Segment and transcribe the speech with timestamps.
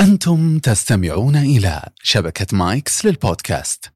[0.00, 3.92] أنتم تستمعون إلى شبكة مايكس للبودكاست.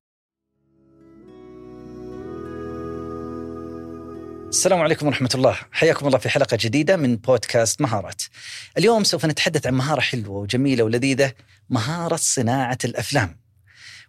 [4.48, 5.56] السلام عليكم ورحمة الله.
[5.72, 8.22] حياكم الله في حلقة جديدة من بودكاست مهارات.
[8.78, 11.32] اليوم سوف نتحدث عن مهارة حلوة وجميلة ولذيذة
[11.70, 13.40] مهارة صناعة الأفلام.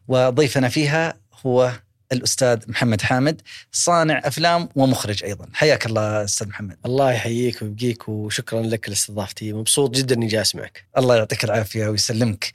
[0.07, 1.14] وضيفنا فيها
[1.46, 1.71] هو
[2.14, 3.41] الأستاذ محمد حامد
[3.71, 5.48] صانع أفلام ومخرج أيضا.
[5.54, 6.77] حياك الله أستاذ محمد.
[6.86, 9.54] الله يحييك ويبقيك وشكرا لك لاستضافتي.
[9.54, 12.52] مبسوط جدا إني جالس معك الله يعطيك العافية ويسلمك.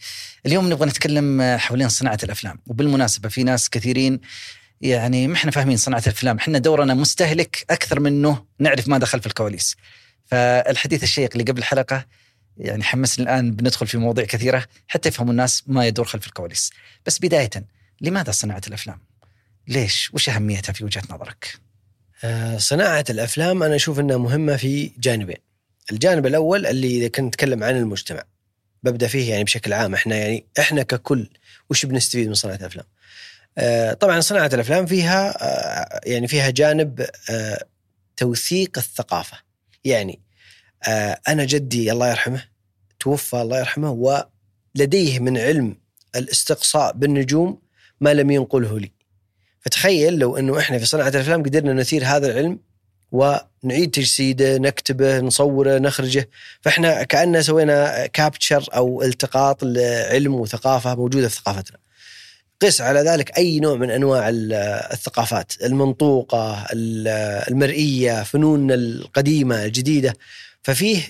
[0.46, 4.20] اليوم نبغى نتكلم حوالين صناعة الأفلام وبالمناسبة في ناس كثيرين
[4.80, 6.36] يعني ما إحنا فاهمين صناعة الأفلام.
[6.36, 9.76] إحنا دورنا مستهلك أكثر منه نعرف ما دخل في الكواليس.
[10.26, 12.06] فالحديث الشيق اللي قبل الحلقة
[12.56, 16.70] يعني حمسني الآن بندخل في مواضيع كثيرة حتى يفهموا الناس ما يدور خلف الكواليس.
[17.06, 17.50] بس بداية
[18.00, 19.00] لماذا صناعة الأفلام؟
[19.68, 21.58] ليش؟ وش أهميتها في وجهة نظرك؟
[22.24, 25.36] آه، صناعة الأفلام أنا أشوف أنها مهمة في جانبين.
[25.92, 28.22] الجانب الأول اللي إذا كنت نتكلم عن المجتمع.
[28.82, 29.94] ببدأ فيه يعني بشكل عام.
[29.94, 31.30] إحنا يعني إحنا ككل
[31.70, 32.84] وش بنستفيد من صناعة الأفلام؟
[33.58, 37.06] آه، طبعا صناعة الأفلام فيها آه، يعني فيها جانب
[38.16, 39.38] توثيق الثقافة.
[39.84, 40.20] يعني
[41.28, 42.44] أنا جدي الله يرحمه
[43.00, 45.76] توفى الله يرحمه ولديه من علم
[46.16, 47.62] الاستقصاء بالنجوم
[48.00, 48.97] ما لم ينقله لي.
[49.68, 52.58] فتخيل لو أنه إحنا في صناعة الأفلام قدرنا نثير هذا العلم
[53.12, 56.28] ونعيد تجسيده نكتبه نصوره نخرجه.
[56.60, 61.78] فإحنا كأننا سوينا كابتشر أو التقاط لعلم وثقافة موجودة في ثقافتنا.
[62.62, 64.52] قس على ذلك أي نوع من أنواع ال-
[64.92, 67.08] الثقافات المنطوقة ال-
[67.50, 70.14] المرئية فنون القديمة الجديدة.
[70.62, 71.02] ففيه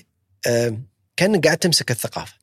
[1.17, 2.33] كأنك قاعد تمسك الثقافة.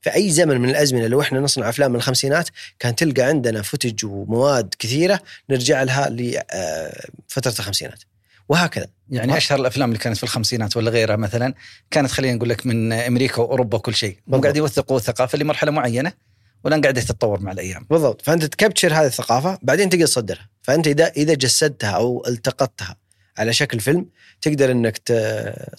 [0.00, 2.48] في اي زمن من الأزمنة لو إحنا نصنع أفلام من الخمسينات
[2.78, 5.20] كان تلقى عندنا فوتج ومواد كثيرة
[5.50, 8.02] نرجع لها لفتره الخمسينات.
[8.48, 8.86] وهكذا.
[9.10, 11.54] يعني أشهر الأفلام اللي كانت في الخمسينات ولا غيرها مثلا
[11.90, 14.18] كانت خلينا نقول لك من أمريكا وأوروبا وكل شيء.
[14.28, 14.40] هم.
[14.40, 16.12] قاعد يوثقوا الثقافة لمرحلة معينة
[16.64, 17.86] والآن قاعدة تتطور مع الأيام.
[17.90, 18.22] بالضبط.
[18.22, 20.48] فأنت تكبتشر هذه الثقافة بعدين تقدر تصدرها.
[20.62, 22.96] فأنت إذا إذا جسدتها أو التقطتها
[23.38, 24.06] على شكل فيلم
[24.42, 24.98] تقدر إنك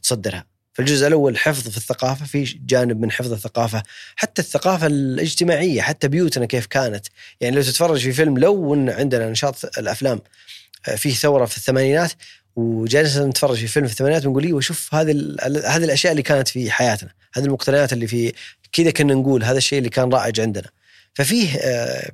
[0.04, 0.51] تصدرها.
[0.74, 3.84] فالجزء الأول حفظ في الثقافة في جانب من حفظ الثقافة
[4.16, 7.08] حتى الثقافة الاجتماعية حتى بيوتنا كيف كانت.
[7.42, 10.22] يعني لو تتفرج في فيلم لو إن عندنا نشاط الأفلام
[10.88, 12.12] آه، فيه ثورة في الثمانينات
[12.56, 16.72] وجالسنا نتفرج في فيلم في الثمانينات ونقول أيوه شوف هذه هذه الأشياء اللي كانت في
[16.72, 18.34] حياتنا هذه المقتنيات اللي في
[18.72, 20.70] كذا كنا نقول هذا الشيء اللي كان رائج عندنا.
[21.14, 22.12] ففيه آه،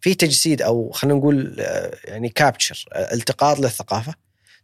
[0.00, 4.14] في تجسيد أو خلينا نقول آه، يعني كابتشر التقاط للثقافة.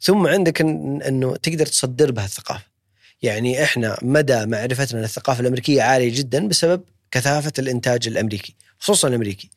[0.01, 2.75] ثم عندك إنه تقدر تصدر بها الثقافه
[3.22, 9.50] يعني إحنا مدى معرفتنا للثقافة الأمريكية عاليه جدا بسبب كثافة الإنتاج الأمريكي خصوصا الأمريكي.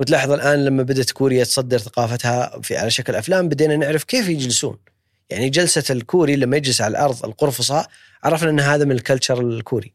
[0.00, 4.78] وتلاحظ الآن لما بدأت كوريا تصدر ثقافتها في على شكل أفلام بدينا نعرف كيف يجلسون.
[5.30, 7.86] يعني جلسة الكوري لما يجلس على الأرض القرفصاء
[8.24, 9.92] عرفنا إن هذا من الكلتشر الكوري.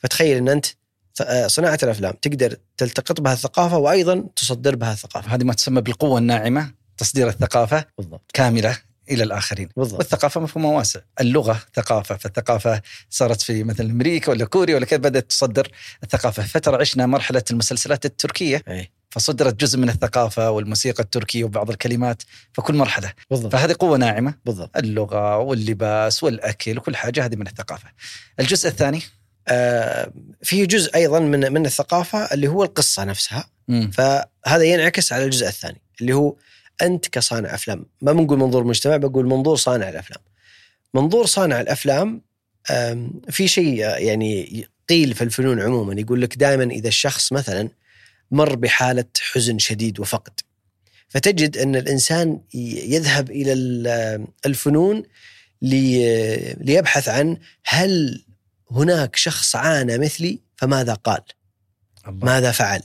[0.00, 0.66] فتخيل إن أنت
[1.14, 5.34] ث- صناعة الأفلام تقدر تلتقط بها الثقافة وأيضا تصدر بها الثقافة.
[5.34, 8.30] هذه ما تسمى بالقوة الناعمة تصدير الثقافة بالضبط.
[8.34, 8.78] كاملة.
[9.10, 9.68] إلى الآخرين.
[9.76, 9.98] بالضبط.
[9.98, 11.00] والثقافة مفهومها واسع.
[11.20, 15.68] اللغة ثقافة فالثقافة صارت في مثلا أمريكا ولا كوريا ولا كذا بدأت تصدر
[16.02, 16.42] الثقافة.
[16.42, 18.62] فترة عشنا مرحلة المسلسلات التركية.
[18.68, 18.90] أي.
[19.10, 22.22] فصدرت جزء من الثقافة والموسيقى التركية وبعض الكلمات
[22.52, 23.12] فكل مرحلة.
[23.30, 23.52] بالضبط.
[23.52, 24.34] فهذه قوة ناعمة.
[24.44, 24.76] بالضبط.
[24.76, 27.88] اللغة واللباس والأكل وكل حاجة هذه من الثقافة.
[28.40, 29.02] الجزء الثاني
[29.48, 30.12] آه
[30.42, 33.44] فيه جزء أيضا من من الثقافة اللي هو القصة نفسها.
[33.68, 33.90] مم.
[33.90, 36.36] فهذا ينعكس على الجزء الثاني اللي هو
[36.82, 40.20] أنت كصانع أفلام ما بنقول منظور مجتمع بقول منظور صانع الأفلام
[40.94, 42.22] منظور صانع الأفلام
[43.30, 47.68] في شيء يعني قيل في الفنون عموما يقول لك دائما إذا الشخص مثلا
[48.30, 50.40] مر بحالة حزن شديد وفقد
[51.08, 55.02] فتجد أن الإنسان يذهب إلى ال- الفنون
[55.62, 58.24] لي- ليبحث عن هل
[58.70, 61.20] هناك شخص عانى مثلي فماذا قال؟
[62.08, 62.26] الله.
[62.26, 62.82] ماذا فعل؟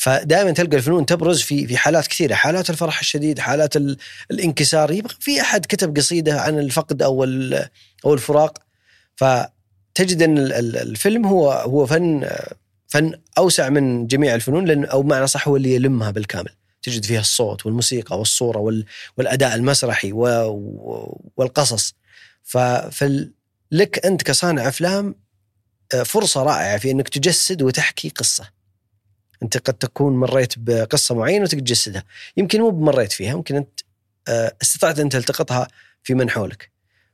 [0.00, 3.96] فدائما تلقى الفنون تبرز في في حالات كثيرة، حالات الفرح الشديد، حالات ال-
[4.30, 7.24] الانكسار، يبقى في أحد كتب قصيدة عن الفقد أو
[8.04, 8.58] أو الفراق
[9.16, 12.28] فتجد أن ال- ال- الفيلم هو هو فن
[12.88, 16.50] فن أوسع من جميع الفنون لأن أو بمعنى صح هو اللي يلمها بالكامل.
[16.82, 18.84] تجد فيها الصوت والموسيقى والصورة وال-
[19.18, 20.12] والأداء المسرحي
[21.36, 21.94] والقصص.
[22.42, 23.32] ف فال-
[23.72, 25.14] لك أنت كصانع أفلام
[25.94, 28.59] آه، فرصة رائعة في أنك تجسد وتحكي قصة.
[29.42, 32.04] أنت قد تكون مريت بقصة معينة وتقدر تجسدها،
[32.36, 33.80] يمكن مو بمريت فيها، ممكن أنت
[34.28, 35.68] آه، استطعت ان تلتقطها
[36.02, 36.70] في من حولك.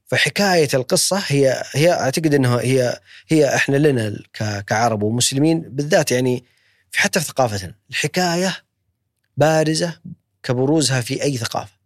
[0.06, 4.18] فحكاية القصة هي هي أعتقد إنها هي هي إحنا لنا
[4.66, 6.44] كعرب ومسلمين بالذات يعني
[6.90, 8.56] في حتى في ثقافتنا، الحكاية
[9.36, 10.00] بارزة
[10.42, 11.76] كبروزها في أي ثقافة.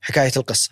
[0.00, 0.70] حكاية القصة.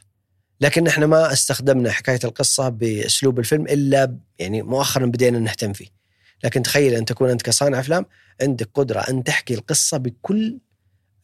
[0.60, 5.97] لكن إحنا ما استخدمنا حكاية القصة بأسلوب الفيلم إلا يعني مؤخرا بدينا نهتم فيه.
[6.44, 8.06] لكن تخيل أن تكون أنت كصانع أفلام
[8.42, 10.58] عندك قدرة أن تحكي القصة بكل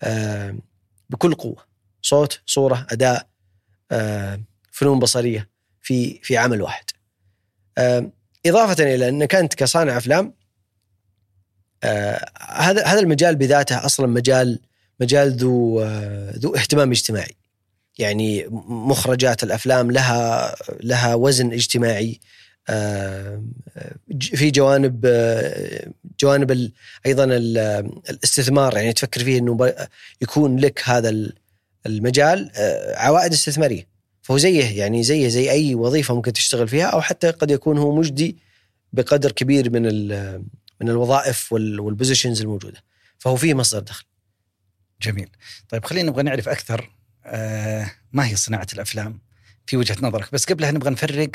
[0.02, 0.54] آه
[1.10, 1.64] بكل قوة.
[2.02, 3.28] صوت صورة أداء
[3.92, 4.40] آه
[4.70, 5.50] فنون بصرية
[5.82, 6.84] في في عمل واحد.
[7.78, 8.10] آه
[8.46, 10.34] إضافة إلى أنك أنت كصانع أفلام
[11.84, 14.60] آه هذا هذا المجال بذاته أصلا مجال
[15.00, 17.36] مجال ذو آه ذو اهتمام اجتماعي.
[17.98, 22.20] يعني مخرجات الأفلام لها لها وزن اجتماعي.
[24.20, 25.86] في جوانب آه،
[26.20, 26.70] جوانب
[27.06, 27.58] أيضا ال-
[28.10, 29.74] الاستثمار يعني تفكر فيه إنه
[30.22, 31.32] يكون لك هذا ال-
[31.86, 33.86] المجال آه، عوائد استثمارية.
[34.22, 37.94] فهو زيه يعني زيه زي أي وظيفة ممكن تشتغل فيها أو حتى قد يكون هو
[37.96, 38.36] مجدي
[38.92, 39.82] بقدر كبير من
[40.80, 42.82] من الوظائف وال- والبوزيشنز الموجودة.
[43.18, 44.04] فهو فيه مصدر دخل.
[45.02, 45.28] جميل.
[45.68, 46.90] طيب خلينا نبغى نعرف أكثر
[47.26, 49.18] آه ما هي صناعة الأفلام؟
[49.66, 51.30] في وجهة نظرك بس قبلها نبغى نفرق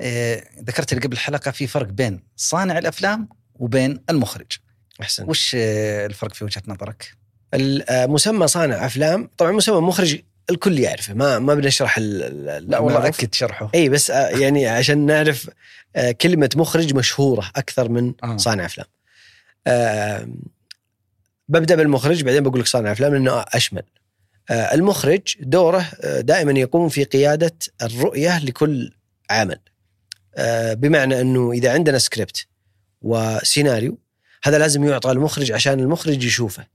[0.00, 4.52] آه ذكرت لي قبل الحلقة في فرق بين صانع الأفلام وبين المخرج
[5.00, 7.12] أحسن وش آه الفرق في وجهة نظرك
[7.54, 10.18] المسمى صانع أفلام طبعا مسمى مخرج
[10.50, 13.08] الكل يعرفه ما ما بنشرح لا والله.
[13.08, 15.50] أكد شرحه إي بس آه، يعني عشان نعرف
[15.96, 18.36] آه، كلمة مخرج مشهورة أكثر من آه.
[18.36, 18.86] صانع أفلام.
[19.66, 20.28] آه،
[21.48, 23.82] ببدأ بالمخرج بعدين بقول لك صانع أفلام لأنه أشمل.
[24.50, 28.92] آه، المخرج دوره آه، دائما يقوم في قيادة الرؤية لكل
[29.30, 29.58] عمل.
[30.36, 32.46] آه، بمعنى أنه إذا عندنا سكريبت
[33.02, 33.98] وسيناريو
[34.42, 36.66] هذا لازم يعطى المخرج عشان المخرج يشوفه.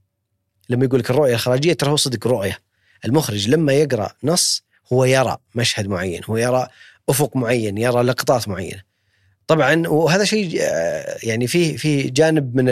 [0.69, 2.59] لما يقول لك الرؤية الاخراجيه ترى هو صدق رؤية.
[3.05, 6.67] المخرج لما يقرأ نص هو يرى مشهد معين، هو يرى
[7.09, 8.81] أفق معين، يرى لقطات معينة.
[9.47, 10.61] طبعا وهذا شيء
[11.23, 12.65] يعني فيه فيه جانب من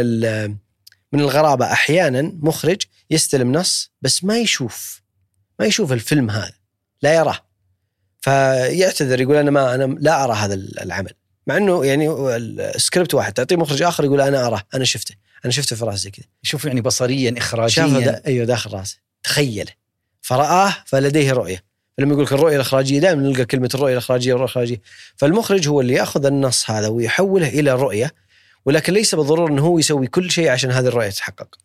[1.13, 2.81] من الغرابة أحيانا مخرج
[3.11, 5.01] يستلم نص بس ما يشوف
[5.59, 6.53] ما يشوف الفيلم هذا
[7.01, 7.39] لا يراه.
[8.21, 11.13] فيعتذر يقول أنا ما أنا لا أرى هذا العمل.
[11.47, 12.09] مع إنه يعني
[12.75, 15.15] السكريبت واحد تعطيه مخرج آخر يقول أنا أراه أنا شفته
[15.45, 16.25] أنا شفته في رأسي كذا.
[16.43, 18.97] شوف يعني بصريا شافه اخراجيا دا أيوه داخل رأسه.
[19.23, 19.71] تخيله
[20.21, 21.63] فرآه فلديه رؤية.
[21.97, 24.81] لما يقول لك الرؤية الإخراجية دائما نلقى كلمة الرؤية الإخراجية الرؤية الإخراجية.
[25.15, 28.13] فالمخرج هو اللي يأخذ النص هذا ويحوله إلى رؤية
[28.65, 31.55] ولكن ليس بالضرورة إنه هو يسوي كل شيء عشان هذه الرؤية تتحقق.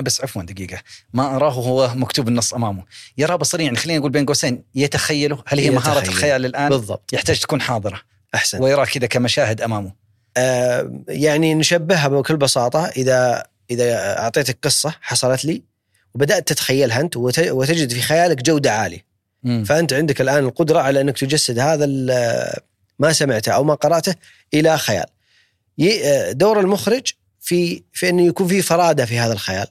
[0.00, 0.82] بس عفوا دقيقة.
[1.12, 2.84] ما أراه هو مكتوب النص أمامه.
[3.18, 4.62] يرى بصريا يعني خلينا نقول بين قوسين.
[4.74, 6.08] يتخيله هل هي مهارة يتخيل.
[6.14, 7.12] الخيال الآن؟ بالضبط.
[7.12, 8.00] يحتاج تكون حاضرة.
[8.34, 8.62] أحسن.
[8.62, 9.92] ويرى كذا كمشاهد أمامه.
[10.36, 12.86] آه يعني نشبهها بكل بساطة.
[12.86, 15.62] إذا إذا أعطيتك قصة حصلت لي
[16.14, 19.06] وبدأت تتخيلها أنت وت- وتجد في خيالك جودة عالية.
[19.42, 19.64] مم.
[19.64, 21.86] فأنت عندك الآن القدرة على أنك تجسد هذا
[22.98, 24.14] ما سمعته أو ما قرأته
[24.54, 25.06] إلى خيال.
[26.38, 29.66] دور المخرج في في انه يكون في فرادة في هذا الخيال.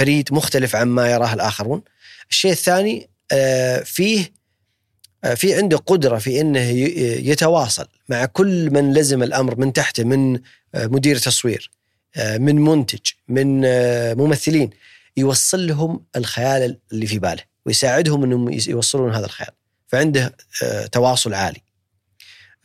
[0.00, 1.82] فريد مختلف عن ما يراه الآخرون.
[2.30, 4.32] الشيء الثاني آه، فيه
[5.24, 6.60] آه، في عنده قدرة في إنه
[7.30, 10.40] يتواصل مع كل من لزم الأمر من تحته من
[10.74, 11.70] آه، مدير تصوير
[12.18, 13.60] من منتج من
[14.14, 14.70] ممثلين
[15.16, 19.50] يوصل لهم الخيال اللي في باله ويساعدهم إنهم يوصلون هذا الخيال.
[19.88, 20.36] فعنده
[20.92, 21.60] تواصل عالي.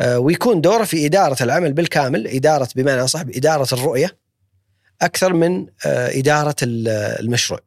[0.05, 4.24] ويكون دوره في إدارة العمل بالكامل إدارة بمعنى أصح اداره الرؤية.
[5.01, 6.87] أكثر من آه، إدارة ال-
[7.19, 7.59] المشروع.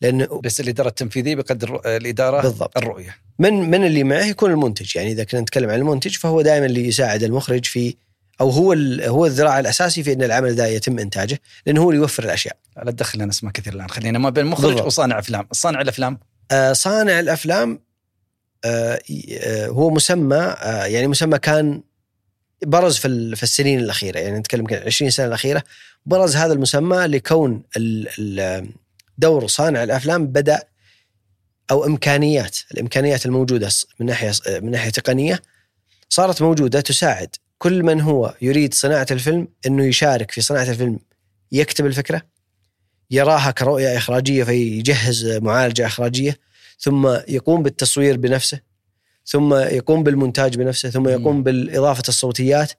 [0.00, 2.76] لأنه بس الإدارة التنفيذية بقدر آه، الإدارة بالضبط.
[2.78, 3.16] الرؤية.
[3.38, 4.96] من من اللي معه يكون المنتج.
[4.96, 7.94] يعني إذا كنا نتكلم عن المنتج فهو دائما اللي يساعد المخرج في
[8.40, 8.72] أو هو
[9.02, 12.56] هو الذراع الأساسي في إن العمل ذا يتم إنتاجه لأنه هو اللي يوفر الأشياء.
[12.84, 13.88] لا تدخل لنا أسماء كثير الآن.
[13.90, 14.86] خلينا ما بين مخرج بالضبط.
[14.86, 15.46] وصانع أفلام.
[15.52, 16.18] صانع الأفلام؟
[16.50, 17.80] آه، صانع الأفلام
[18.64, 19.00] آه،
[19.38, 21.82] آه، هو مسمى آه، يعني مسمى كان
[22.64, 24.18] برز في في السنين الأخيرة.
[24.18, 25.62] يعني نتكلم يمكن 20 سنة الأخيرة
[26.06, 27.62] برز هذا المسمى لكون
[29.18, 30.62] دور صانع الأفلام بدأ
[31.70, 33.68] أو إمكانيات الإمكانيات الموجودة
[34.00, 35.42] من ناحية من ناحية تقنية
[36.08, 40.98] صارت موجودة تساعد كل من هو يريد صناعة الفيلم إنه يشارك في صناعة الفيلم.
[41.52, 42.22] يكتب الفكرة
[43.10, 46.38] يراها كرؤية إخراجية فيجهز معالجة إخراجية
[46.78, 48.60] ثم يقوم بالتصوير بنفسه.
[49.26, 52.72] ثم يقوم بالمونتاج بنفسه ثم يقوم بالإضافة الصوتيات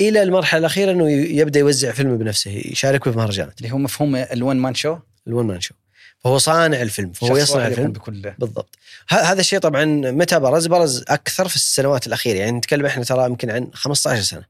[0.00, 3.58] إلى المرحلة الأخيرة إنه يبدأ يوزع فيلم بنفسه يشارك في مهرجانات.
[3.58, 5.74] اللي هو مفهوم ال one man show ال one man show
[6.18, 7.92] فهو صانع الفيلم فهو يصنع الفيلم.
[7.92, 8.78] بكل بالضبط.
[9.08, 12.38] هذا الشيء طبعا متى برز؟ برز أكثر في السنوات الأخيرة.
[12.38, 14.44] يعني نتكلم إحنا ترى يمكن عن 15 سنة.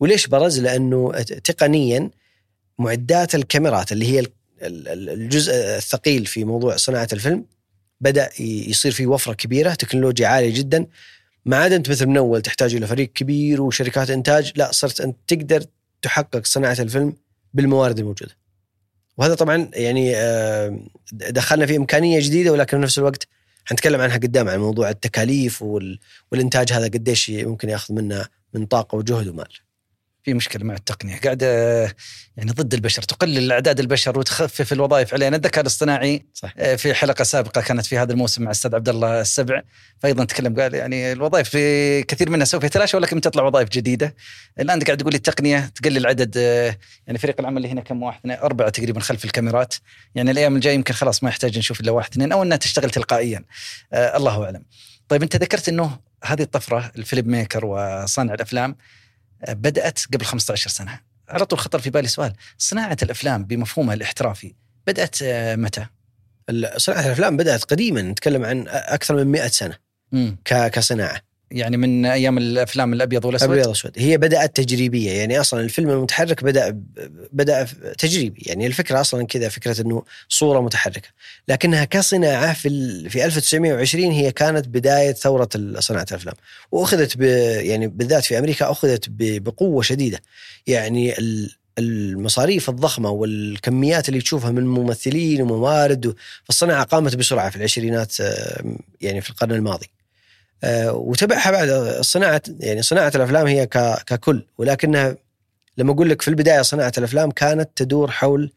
[0.00, 2.10] وليش برز؟ لأنه تقنيا
[2.78, 4.28] معدات الكاميرات اللي هي ال-
[4.62, 7.44] ال- الجزء الثقيل في موضوع صناعة الفيلم
[8.00, 10.86] بدأ يصير في وفرة كبيرة تكنولوجيا عالية جدا
[11.44, 15.16] ما عاد أنت مثل من أول تحتاج إلى فريق كبير وشركات إنتاج لا صرت أنت
[15.26, 15.64] تقدر
[16.02, 17.16] تحقق صناعة الفيلم
[17.54, 18.36] بالموارد الموجودة
[19.16, 20.80] وهذا طبعا يعني آه،
[21.12, 23.28] دخلنا في إمكانية جديدة ولكن في نفس الوقت
[23.64, 25.98] حنتكلم عنها قدام عن موضوع التكاليف وال...
[26.32, 29.48] والإنتاج هذا قديش ممكن ياخذ منا من طاقة وجهد ومال.
[30.28, 31.20] في مشكلة مع التقنية.
[31.20, 31.46] قاعدة
[32.36, 35.14] يعني ضد البشر تقلل أعداد البشر وتخفف الوظائف.
[35.14, 36.54] علينا الذكاء الاصطناعي صح.
[36.58, 39.62] آه، في حلقة سابقة كانت في هذا الموسم مع الأستاذ عبد الله السبع.
[39.98, 44.14] فايضا تكلم قال يعني الوظائف في كثير منها سوف يتلاشى ولكن تطلع وظائف جديدة.
[44.60, 48.18] الآن قاعد تقول لي التقنية تقلل عدد آه، يعني فريق العمل اللي هنا كم؟ واحد
[48.20, 49.74] اثنين أربعة تقريبا خلف الكاميرات.
[50.14, 53.44] يعني الأيام الجاية يمكن خلاص ما يحتاج نشوف إلا واحد اثنين أو إنها تشتغل تلقائيا.
[53.92, 54.62] آه الله أعلم.
[55.08, 58.76] طيب أنت ذكرت إنه هذه الطفرة الفيلم ميكر وصانع الأفلام
[59.48, 64.54] بدأت قبل 15 سنة على طول خطر في بالي سؤال صناعة الأفلام بمفهومها الاحترافي
[64.86, 65.86] بدأت آه، متى؟
[66.76, 69.76] صناعة الأفلام بدأت قديما نتكلم عن أكثر من 100 سنة
[70.12, 70.36] مم.
[70.44, 73.92] كصناعة يعني من أيام الأفلام الأبيض والأسود؟ أبيض وأسود.
[73.96, 75.10] هي بدأت تجريبية.
[75.12, 76.80] يعني أصلا الفيلم المتحرك بدأ
[77.32, 77.66] بدأ
[77.98, 78.42] تجريبي.
[78.46, 81.08] يعني الفكرة أصلا كذا فكرة إنه صورة متحركة.
[81.48, 82.68] لكنها كصناعة في
[83.10, 86.34] في 1920 هي كانت بداية ثورة صناعة الأفلام.
[86.72, 90.20] وأخذت ب يعني بالذات في أمريكا أخذت بقوة شديدة.
[90.66, 96.14] يعني ال- المصاريف الضخمة والكميات اللي تشوفها من ممثلين وموارد
[96.44, 98.64] فالصناعه قامت بسرعة في العشرينات آه،
[99.00, 99.86] يعني في القرن الماضي.
[100.64, 103.66] وتبعها بعد صناعة يعني صناعة الأفلام هي
[104.06, 104.46] ككل.
[104.58, 105.16] ولكنها
[105.78, 108.52] لما أقول لك في البداية صناعة الأفلام كانت تدور حول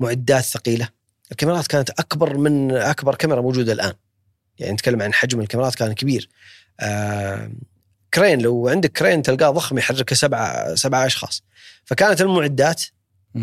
[0.00, 0.88] معدات ثقيلة.
[1.32, 3.92] الكاميرات كانت أكبر من أكبر كاميرا موجودة الآن.
[4.58, 6.28] يعني نتكلم عن حجم الكاميرات كان كبير.
[6.80, 7.50] آه
[8.14, 11.42] كرين لو عندك كرين تلقاه ضخم يحرك سبعة سبعة أشخاص.
[11.84, 12.82] فكانت المعدات.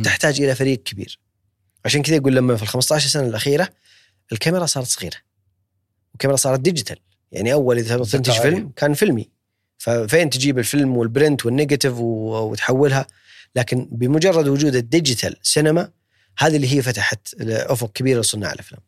[0.04, 1.20] تحتاج إلى فريق كبير.
[1.86, 3.70] عشان كذا يقول لما في ال 15 سنة الأخيرة
[4.32, 5.18] الكاميرا صارت صغيرة.
[6.12, 6.98] والكاميرا صارت digital.
[7.32, 8.32] يعني أول إذا تنتج.
[8.32, 9.30] فيلم كان فيلمي.
[9.78, 13.08] ففين تجيب الفيلم وال print وال negative وتحولها.
[13.56, 15.92] لكن بمجرد وجود ال digital cinema
[16.38, 18.82] هذه اللي هي فتحت أفق كبير لصناع الأفلام.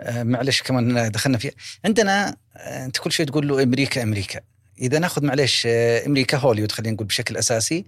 [0.00, 1.52] آه، معلش كمان دخلنا فيها
[1.84, 4.40] عندنا آه، أنت كل شيء تقول له أمريكا أمريكا.
[4.78, 7.84] إذا ناخذ معلش آه، أمريكا هوليوود خلينا نقول بشكل أساسي.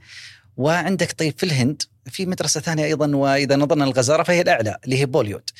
[0.57, 5.07] وعندك طيب في الهند في مدرسة ثانية أيضا وإذا نظرنا للغزارة فهي الأعلى اللي هي
[5.07, 5.51] بوليوود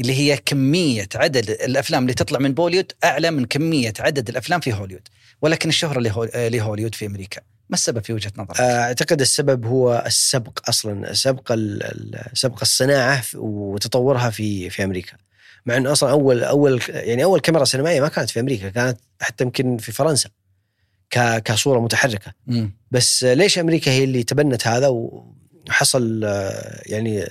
[0.00, 4.72] اللي هي كمية عدد الأفلام اللي تطلع من بوليوود أعلى من كمية عدد الأفلام في
[4.72, 5.08] هوليوود
[5.42, 10.02] ولكن الشهرة لهو- آه، لهوليوود في أمريكا ما السبب في وجهة نظرك؟ أعتقد السبب هو
[10.06, 11.54] السبق أصلا سبق
[12.34, 15.12] سبق الصناعة في- وتطورها في في أمريكا
[15.66, 19.44] مع إنه أصلا أول أول يعني أول كاميرا سينمائية ما كانت في أمريكا كانت حتى
[19.44, 20.28] يمكن في فرنسا
[21.10, 22.70] ك- كصورة متحركة مم.
[22.90, 27.22] بس ليش أمريكا هي اللي تبنت هذا وحصل آه، يعني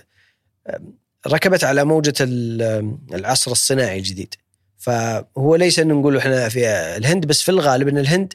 [0.68, 0.80] آه،
[1.28, 4.36] ركبت على موجة ال- العصر الصناعي الجديد.
[4.78, 6.68] فهو ليس انه نقول إحنا في
[6.98, 8.34] الهند بس في الغالب إن الهند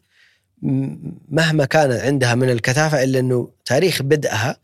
[1.29, 4.57] مهما كان عندها من الكثافة إلا إنه تاريخ بدءها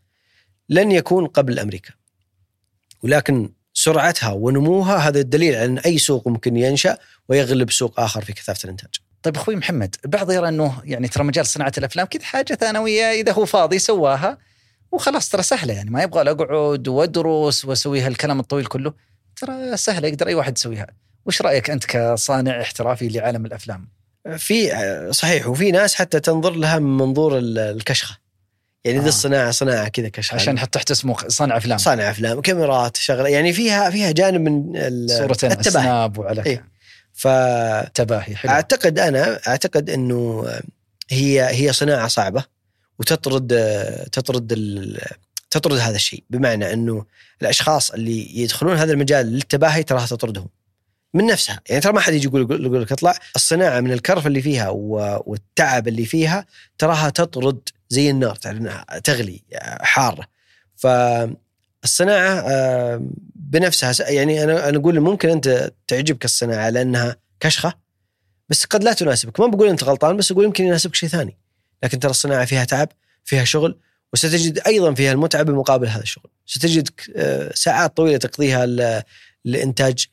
[0.69, 1.89] لن يكون قبل أمريكا.
[3.03, 6.97] ولكن سرعتها ونموها هذا الدليل على إن أي سوق ممكن ينشأ
[7.29, 8.89] ويغلب سوق آخر في كثافة الإنتاج.
[9.23, 13.31] طيب أخوي محمد بعض يرى إنه يعني ترى مجال صناعة الأفلام كذا حاجة ثانوية إذا
[13.31, 14.37] هو فاضي سواها.
[14.91, 18.93] وخلاص ترى سهلة يعني ما يبغى اقعد وادرس وأسوي هالكلام الطويل كله.
[19.35, 20.87] ترى سهلة يقدر أي واحد يسويها.
[21.25, 23.89] وش رأيك أنت كصانع احترافي لعالم الأفلام؟
[24.37, 24.69] في
[25.11, 28.17] صحيح وفي ناس حتى تنظر لها من منظور ال- الكشخة.
[28.85, 29.09] يعني ذي آه.
[29.09, 30.35] الصناعة صناعة كذا كشخة.
[30.35, 31.77] عشان نحط تحت اسمه صانع أفلام.
[31.77, 33.29] صانع أفلام كاميرات شغلة.
[33.29, 34.73] يعني فيها فيها جانب من
[35.07, 35.83] صورتين التباهي.
[35.83, 36.65] سناب وعلى إيه.
[37.13, 38.51] فاعتقد تباهي حلو.
[39.07, 40.45] أنا أعتقد إنه
[41.09, 42.56] هي هي صناعة صعبة.
[42.99, 43.47] وتطرد
[44.11, 45.01] تطرد ال-
[45.51, 46.23] تطرد هذا الشيء.
[46.29, 47.05] بمعنى إنه
[47.41, 50.47] الأشخاص اللي يدخلون هذا المجال للتباهي تراها تطردهم
[51.13, 51.59] من نفسها.
[51.69, 55.87] يعني ترى ما حد يجي يقول يقول لك اطلع الصناعة من الكرف اللي فيها والتعب
[55.87, 56.45] اللي فيها
[56.77, 58.35] تراها تطرد زي النار
[59.03, 59.41] تغلي
[59.81, 60.27] حارة.
[60.75, 63.01] فالصناعه آه،
[63.35, 67.73] بنفسها يعني أنا أنا أقول ممكن أنت تعجبك الصناعة لأنها كشخة
[68.49, 69.39] بس قد لا تناسبك.
[69.39, 71.37] ما بقول أنت غلطان بس أقول يمكن يناسبك شيء ثاني.
[71.83, 72.89] لكن ترى الصناعة فيها تعب
[73.25, 73.79] فيها شغل
[74.13, 76.29] وستجد أيضا فيها المتعه بمقابل هذا الشغل.
[76.45, 78.65] ستجد آه، ساعات طويلة تقضيها
[79.45, 80.05] لإنتاج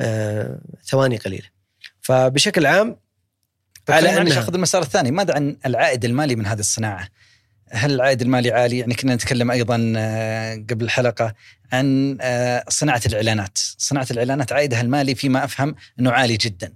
[0.00, 1.46] آه، ثواني قليلة.
[2.00, 2.96] فبشكل عام
[3.86, 5.10] طيب على أنها- اخذ المسار الثاني.
[5.10, 7.08] ماذا عن العائد المالي من هذه الصناعة؟
[7.70, 11.34] هل العائد المالي عالي؟ يعني كنا نتكلم أيضا آه، قبل الحلقة
[11.72, 12.18] عن
[12.68, 16.72] صناعة الإعلانات، صناعة الإعلانات عائدها المالي فيما أفهم أنه عالي جدا،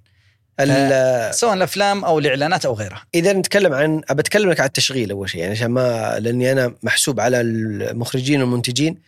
[1.32, 3.02] سواء الأفلام أو الإعلانات أو غيرها.
[3.14, 5.40] إذا نتكلم عن ابى اتكلم لك عن التشغيل أول شيء.
[5.40, 8.98] يعني عشان ما لأني أنا محسوب على المخرجين والمنتجين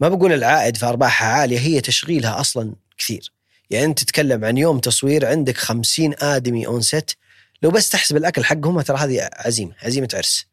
[0.00, 3.32] ما بقول العائد في أرباحها عالية هي تشغيلها أصلا كثير.
[3.70, 7.10] يعني أنت تتكلم عن يوم تصوير عندك خمسين آدمي on set
[7.62, 10.46] لو بس تحسب الأكل حقهم ترى هذه عزيمة عزيمة عرس.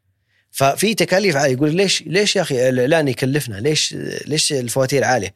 [0.52, 5.36] ففي تكاليف عالية يقول ليش ليش يا أخي الإعلان يكلفنا؟ ليش ليش الفواتير عالية؟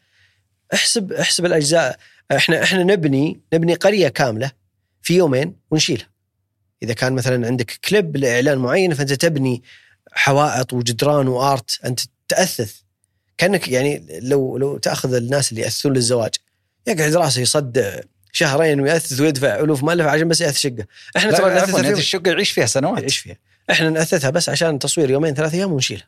[0.74, 1.98] احسب احسب الأجزاء.
[2.32, 4.52] إحنا إحنا نبني نبني قرية كاملة
[5.06, 6.10] في يومين ونشيلها.
[6.84, 9.64] إذا كان مثلا عندك كليب لإعلان معين فأنت تبني
[10.12, 12.76] حوائط وجدران وآرت أنت تأثث.
[13.38, 16.36] كأنك يعني لو لو تأخذ الناس اللي يأثثون للزواج.
[16.88, 18.00] يقعد راسه يصدع
[18.32, 20.86] شهرين ويأثث ويدفع ألوف مالف عشان بس يأثث شقة.
[21.18, 23.00] إحنا ترى في الشقة يعيش فيها سنوات.
[23.00, 23.38] يعيش فيها.
[23.72, 26.08] إحنا نأثثها بس عشان تصوير يومين ثلاث أيام ونشيلها.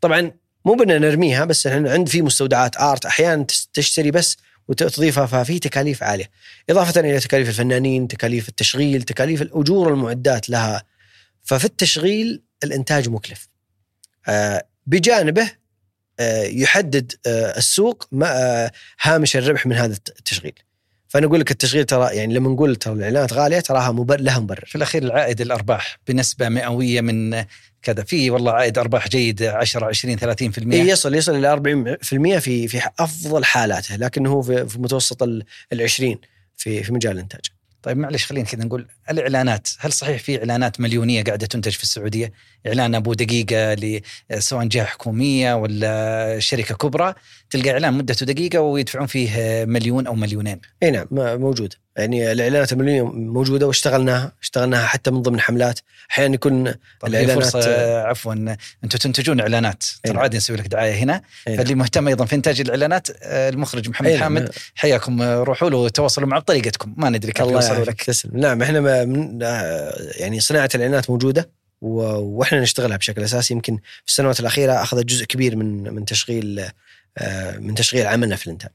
[0.00, 0.32] طبعا
[0.64, 4.36] مو بدنا نرميها بس إحنا عند في مستودعات آرت أحيانا تشتري بس
[4.68, 6.30] وتضيفها ففي تكاليف عالية.
[6.70, 10.82] إضافة إلى تكاليف الفنانين تكاليف التشغيل تكاليف الأجور المعدات لها.
[11.42, 13.48] ففي التشغيل الإنتاج مكلف.
[14.28, 15.50] آه، بجانبه
[16.20, 18.08] آه، يحدد آه، السوق
[19.02, 20.54] هامش الربح من هذا الت- التشغيل.
[21.08, 24.64] فأنا أقول لك التشغيل ترى يعني لما نقول ترى الإعلانات غالية تراها لها مبرر.
[24.66, 27.44] في الأخير العائد الأرباح بنسبة مئوية من
[27.82, 28.04] كذا.
[28.04, 30.22] في والله عائد أرباح جيد 10 20 30%
[30.72, 35.44] إيه يصل يصل إلى 40% في في أفضل حالاته لكن هو في, في متوسط ال
[35.72, 36.16] 20
[36.56, 37.40] في في مجال الإنتاج.
[37.82, 42.32] طيب معلش خلينا كذا نقول الإعلانات هل صحيح في إعلانات مليونية قاعدة تنتج في السعودية؟
[42.66, 44.00] إعلان أبو دقيقة
[44.38, 47.14] سواء جهه حكومية ولا شركة كبرى
[47.50, 50.60] تلقى إعلان مدته دقيقة ويدفعون فيه مليون أو مليونين.
[50.82, 51.74] إي نعم موجود.
[51.96, 55.80] يعني الإعلانات المليونية موجودة واشتغلناها اشتغلناها حتى من ضمن حملات.
[56.10, 56.64] أحيانا يكون
[57.00, 58.32] طيب هي الإعلانات- فرصة عفوا
[58.84, 59.84] أنتم تنتجون إعلانات.
[60.02, 60.22] ترى نعم.
[60.22, 61.22] عادي نسوي لك دعاية هنا.
[61.48, 64.20] أي فاللي مهتم أيضا في إنتاج الإعلانات المخرج محمد نعم.
[64.20, 66.94] حامد حياكم روحوا له وتواصلوا معه بطريقتكم.
[66.96, 68.02] ما ندري كيف يوصلوا لك.
[68.02, 68.36] تسلم.
[68.40, 69.02] نعم إحنا ما-
[70.16, 73.54] يعني صناعة الإعلانات موجودة وإحنا نشتغلها بشكل أساسي.
[73.54, 76.64] يمكن في السنوات الأخيرة أخذت جزء كبير من من تشغيل
[77.58, 78.70] من تشغيل عملنا في الإنتاج.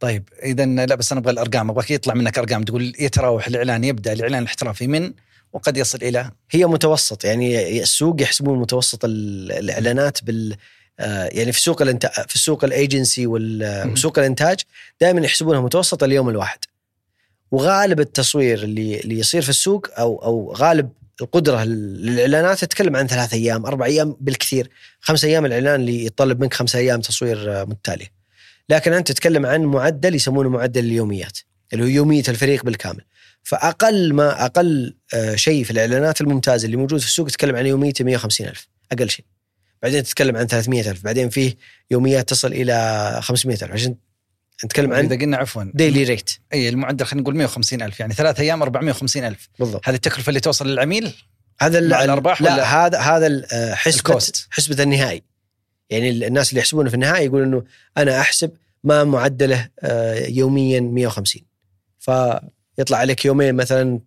[0.00, 4.12] طيب اذا لا بس أنا أبغى الأرقام أبغاك يطلع منك أرقام تقول يتراوح الإعلان يبدأ
[4.12, 5.12] الإعلان الاحترافي من
[5.52, 10.56] وقد يصل إلى هي متوسط يعني السوق يحسبون متوسط ال- الإعلانات بال
[11.00, 12.06] آه، يعني في سوق الانت...
[12.06, 13.26] في السوق الأيجنسي.
[13.26, 14.60] وسوق الإنتاج
[15.00, 16.58] دائما يحسبونها متوسط اليوم الواحد.
[17.50, 20.88] وغالب التصوير اللي اللي يصير في السوق أو أو غالب
[21.20, 24.70] القدرة للاعلانات تتكلم عن ثلاث أيام أربع أيام بالكثير.
[25.00, 28.12] خمس أيام الإعلان اللي يتطلب منك خمس أيام تصوير آه، متتالية.
[28.68, 31.38] لكن أنت تتكلم عن معدل يسمونه معدل اليوميات
[31.72, 33.04] اللي هو يومية الفريق بالكامل.
[33.42, 38.04] فأقل ما أقل آه، شيء في الإعلانات الممتازه اللي موجود في السوق تتكلم عن يوميته
[38.04, 39.24] 150 ألف أقل شيء.
[39.82, 41.56] بعدين تتكلم عن 300 ألف بعدين فيه
[41.90, 43.94] يوميات تصل إلى 500 ألف عشان
[44.64, 48.40] نتكلم إذا عن قلنا عفوا daily rate إي المعدل خلينا نقول 150 ألف يعني ثلاث
[48.40, 49.48] أيام 450 ألف.
[49.58, 49.88] بالضبط.
[49.88, 51.12] هذه التكلفة اللي توصل للعميل؟
[51.60, 54.46] هذا مع الأرباح لا ولا؟ هذا هذا آه، ال cost.
[54.50, 55.22] حسبة النهائي.
[55.90, 57.64] يعني ال- الناس اللي يحسبونه في النهائي يقول إنه
[57.96, 58.50] أنا أحسب
[58.84, 61.42] ما معدله آه، يوميا 150
[61.98, 64.00] فيطلع عليك يومين مثلا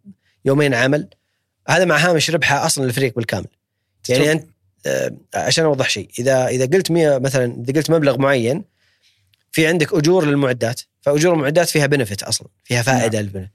[0.46, 1.08] يومين عمل.
[1.70, 3.48] هذا مع هامش ربحه أصلا الفريق بالكامل.
[4.10, 4.48] يعني أنت
[4.86, 8.64] آه، عشان أوضح شيء إذا إذا قلت 100 مثلا إذا قلت مبلغ معين
[9.58, 13.48] في عندك أجور للمعدات فأجور المعدات فيها بنفت أصلا فيها فائدة نعم.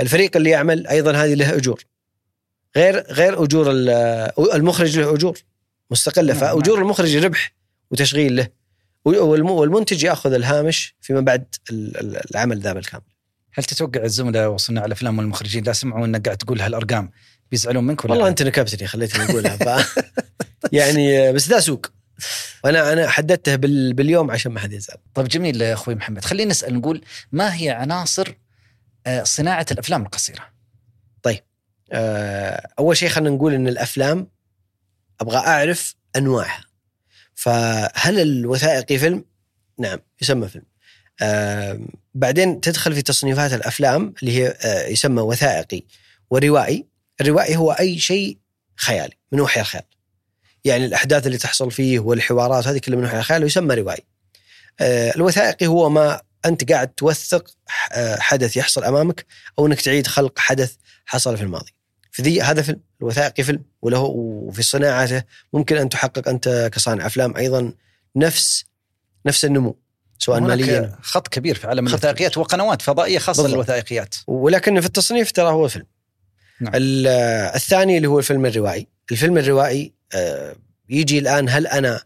[0.00, 1.84] الفريق اللي يعمل أيضا هذه له أجور.
[2.76, 3.90] غير غير أجور ال-
[4.54, 5.38] المخرج له أجور
[5.90, 6.32] مستقلة.
[6.32, 7.52] نعم، فأجور المخرج ربح
[7.90, 8.48] وتشغيل له.
[9.04, 13.02] والم- والمنتج يأخذ الهامش فيما بعد ال- ال- العمل ذا بالكامل.
[13.52, 17.10] هل تتوقع الزملاء وصناع الافلام والمخرجين لا سمعوا إنك قاعد تقول هالأرقام؟
[17.50, 19.56] بيزعلون منك ولا والله؟ أنت نكبتني خليتني أقولها.
[19.56, 19.94] ف...
[20.78, 21.86] يعني بس ذا سوق.
[22.64, 23.92] وأنا أنا حددته بال...
[23.92, 24.96] باليوم عشان ما حد يزعل.
[25.14, 26.24] طيب جميل يا أخوي محمد.
[26.24, 28.34] خلينا نسأل نقول ما هي عناصر
[29.06, 30.60] آه، صناعة الأفلام القصيرة؟
[31.92, 34.28] آه، أول شيء خلينا نقول إن الأفلام
[35.20, 36.64] أبغى أعرف أنواعها.
[37.34, 39.24] فهل الوثائقي فيلم؟
[39.78, 40.64] نعم يسمى فيلم.
[41.22, 41.80] آه،
[42.14, 45.82] بعدين تدخل في تصنيفات الأفلام اللي هي آه، يسمى وثائقي
[46.30, 46.86] وروائي
[47.20, 48.38] الروائي هو أي شيء
[48.76, 49.84] خيالي من وحي الخيال.
[50.64, 54.04] يعني الأحداث اللي تحصل فيه والحوارات هذه كلها من وحي الخيال ويسمى روائي
[54.80, 57.50] آه، الوثائقي هو ما أنت قاعد توثق
[57.92, 59.26] آه، حدث يحصل أمامك
[59.58, 60.74] أو أنك تعيد خلق حدث
[61.06, 61.74] حصل في الماضي.
[62.12, 67.36] في ذي هذا فيلم الوثائقي فيلم وله وفي صناعته ممكن أن تحقق أنت كصانع أفلام
[67.36, 67.72] أيضا
[68.16, 68.64] نفس
[69.26, 69.76] نفس النمو
[70.18, 70.98] سواء ماليا.
[71.02, 73.54] خط كبير في عالم الوثائقيات وقنوات فضائية خاصة بالضبط.
[73.56, 74.14] للوثائقيات.
[74.26, 75.86] ولكن في التصنيف ترى هو فيلم.
[76.60, 76.72] نعم.
[76.74, 77.06] ال-
[77.54, 78.86] الثاني اللي هو الفيلم الروائي.
[79.12, 79.99] الفيلم الروائي آه،
[80.88, 82.02] يجي الآن هل أنا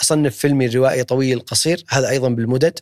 [0.00, 2.78] أصنف فيلمي الروائي طويل قصير هذا أيضا بالمدد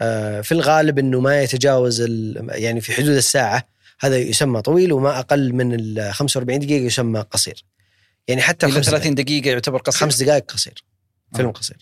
[0.00, 2.00] آه، في الغالب إنه ما يتجاوز
[2.48, 3.68] يعني في حدود الساعة
[4.00, 7.64] هذا يسمى طويل وما أقل من ال 45 دقيقة يسمى قصير
[8.28, 10.84] يعني حتى إلى خمس 30 دقيقة يعتبر قصير خمس دقائق قصير
[11.36, 11.52] فيلم آه.
[11.52, 11.76] قصير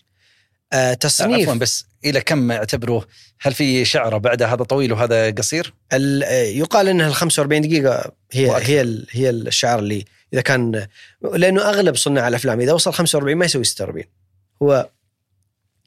[0.73, 3.07] آه تصنيف عفوا بس إلى كم يعتبروه؟
[3.41, 8.11] هل في شعرة بعد هذا طويل وهذا قصير؟ ال- آه، يقال إنها ال 45 دقيقة
[8.31, 8.69] هي وأكثر.
[8.69, 10.87] هي هي الشعر اللي إذا كان
[11.33, 14.03] لأنه أغلب صناع الأفلام إذا وصل 45 ما يسوي 46
[14.63, 14.89] هو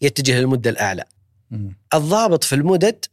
[0.01, 1.05] يتجه للمدة الأعلى.
[1.95, 3.05] الضابط في المدد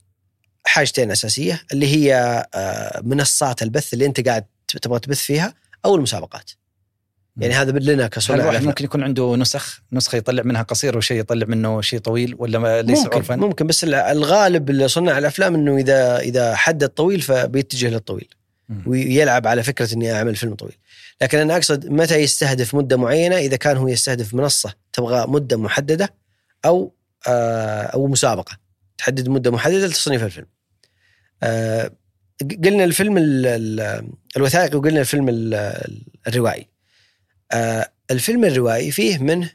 [0.65, 2.15] حاجتين أساسية اللي هي
[2.54, 5.54] آه، منصات البث اللي أنت قاعد تبغى تبث فيها
[5.86, 6.52] أو المسابقات
[7.38, 8.63] يعني هذا لنا كصناع الواحد.
[8.63, 12.82] ممكن يكون عنده نسخ نسخة يطلع منها قصير وشيء يطلع منه شيء طويل ولا ما
[12.82, 18.28] ليس ممكن عرفا ممكن بس الغالب لصناع الأفلام إنه إذا إذا حدد طويل فبيتجه للطويل.
[18.86, 20.75] ويلعب على فكرة إني أعمل فيلم طويل.
[21.21, 26.13] لكن أنا أقصد متى يستهدف مدة معينة؟ إذا كان هو يستهدف منصة تبغى مدة محددة
[26.65, 26.93] أو
[27.28, 28.58] آه أو مسابقة.
[28.97, 30.47] تحدد مدة محددة لتصنيف الفيلم.
[31.43, 31.91] آه
[32.63, 36.67] قلنا الفيلم ال- ال- الوثائقي وقلنا الفيلم ال- ال- الروائي.
[37.51, 39.49] آه الفيلم الروائي فيه منه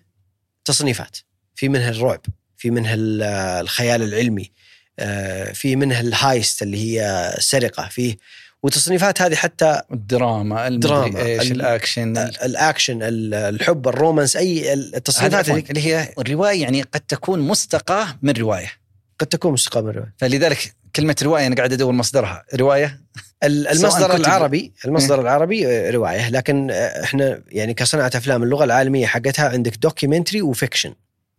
[0.65, 1.17] تصنيفات.
[1.55, 2.21] في منها الرعب
[2.57, 3.23] في منها ال-
[3.63, 4.51] الخيال العلمي.
[4.99, 8.17] آه، في منها ال heist اللي هي سرقة فيه
[8.63, 14.37] وتصنيفات هذه حتى الدراما دراما، المدري إيش ال- الأكشن ال- الأكشن ال- الحب ال romance
[14.37, 18.73] أي التصنيفات اللي هي الروايه يعني قد تكون مستقاة من رواية.
[19.19, 20.15] قد تكون مستقاة من الرواية.
[20.19, 22.45] فلذلك كلمة رواية أنا قاعد أدور مصدرها.
[22.55, 23.01] رواية؟
[23.45, 26.29] المصدر العربي المصدر العربي آه، رواية.
[26.31, 30.95] لكن آه، إحنا يعني كصناعة أفلام اللغة العالمية حقتها عندك documentary و fiction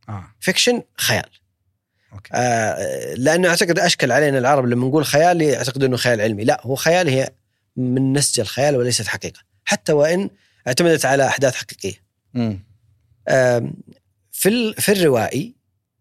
[0.10, 0.24] آه.
[0.40, 1.26] Fiction خيال.
[2.14, 6.62] OK آه، لأنه أعتقد أشكل علينا العرب لما نقول خيال يعتقدوا إنه خيال علمي، لا
[6.64, 7.30] هو خيال هي
[7.76, 10.30] من نسج الخيال وليست حقيقة، حتى وإن
[10.68, 12.04] اعتمدت على أحداث حقيقية.
[13.30, 13.74] آم،
[14.32, 15.56] في في الروائي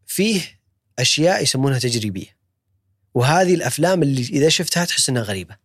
[0.07, 0.40] فيه
[0.99, 2.37] أشياء يسمونها تجريبية.
[3.14, 5.57] وهذه الأفلام اللي إذا شفتها تحس إنها غريبة.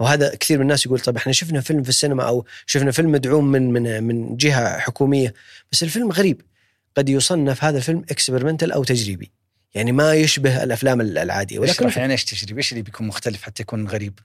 [0.00, 3.50] وهذا كثير من الناس يقول طب إحنا شفنا فيلم في السينما أو شفنا فيلم مدعوم
[3.50, 5.34] من من من جهة حكومية
[5.72, 6.42] بس الفيلم غريب.
[6.96, 9.30] قد يصنف هذا الفيلم experimental أو تجريبي.
[9.74, 13.62] يعني ما يشبه الأفلام العادية ولكن ولكن يعني إيش تجريب؟ إيش اللي بيكون مختلف حتى
[13.62, 14.18] يكون غريب؟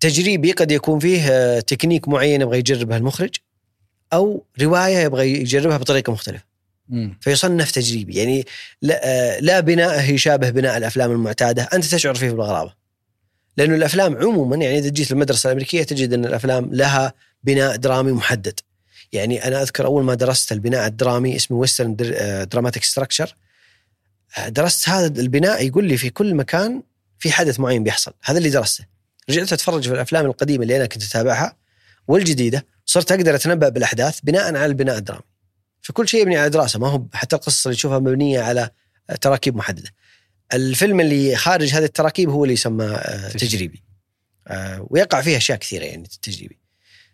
[0.00, 3.36] تجريبي قد يكون فيه آه، تكنيك معين يبغى يجربها المخرج
[4.12, 6.44] أو رواية يبغى يجربها بطريقة مختلفة
[6.88, 7.18] مم.
[7.20, 8.44] فيصنف تجريبي يعني
[8.82, 12.74] لا, آه، لا بناءه يشابه بناء الأفلام المعتادة أنت تشعر فيه بالغرابة
[13.56, 17.12] لأنه الأفلام عموما يعني إذا جيت المدرسة الأمريكية تجد أن الأفلام لها
[17.44, 18.60] بناء درامي محدد
[19.14, 21.96] يعني أنا أذكر أول ما درست البناء الدرامي اسمه Western
[22.50, 23.34] dramatic structure
[24.48, 26.82] درست هذا البناء يقول لي في كل مكان
[27.18, 28.12] في حدث معين بيحصل.
[28.24, 28.84] هذا اللي درسته.
[29.30, 31.56] رجعت أتفرج في الأفلام القديمة اللي أنا كنت أتابعها
[32.08, 35.22] والجديدة صرت أقدر أتنبأ بالأحداث بناء على البناء الدرامي.
[35.82, 38.70] فكل شيء يبني على دراسة ما هو حتى القصص اللي تشوفها مبنية على
[39.20, 39.90] تراكيب محددة.
[40.54, 43.46] الفيلم اللي خارج هذه التراكيب هو اللي يسمى آه، تجريبي.
[43.46, 43.82] تجريبي.
[44.48, 46.58] آه، ويقع فيه أشياء كثيرة يعني التجريبي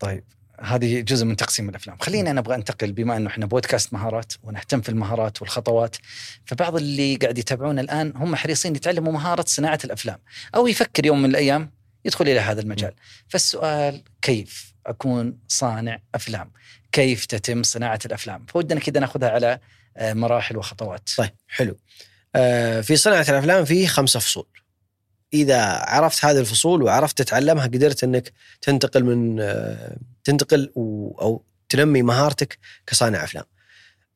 [0.01, 0.25] طيب.
[0.61, 4.89] هذه جزء من تقسيم الأفلام، خلينا نبغى انتقل بما إنه إحنا بودكاست مهارات ونهتم في
[4.89, 5.97] المهارات والخطوات،
[6.45, 10.19] فبعض اللي قاعد يتابعونا الآن هم حريصين يتعلموا مهارة صناعة الأفلام،
[10.55, 11.71] أو يفكر يوم من الأيام
[12.05, 12.93] يدخل إلى هذا المجال،
[13.29, 16.51] فالسؤال كيف أكون صانع أفلام؟
[16.93, 19.59] كيف تتم صناعة الأفلام؟ فودنا كذا ناخذها على
[19.97, 21.11] آه، مراحل وخطوات.
[21.17, 21.77] طيب حلو
[22.35, 24.47] آه، في صناعة الأفلام في خمسة فصول
[25.35, 32.59] إذا عرفت هذه الفصول وعرفت تتعلمها قدرت إنك تنتقل من آه، تنتقل أو تنمي مهارتك
[32.87, 33.45] كصانع أفلام.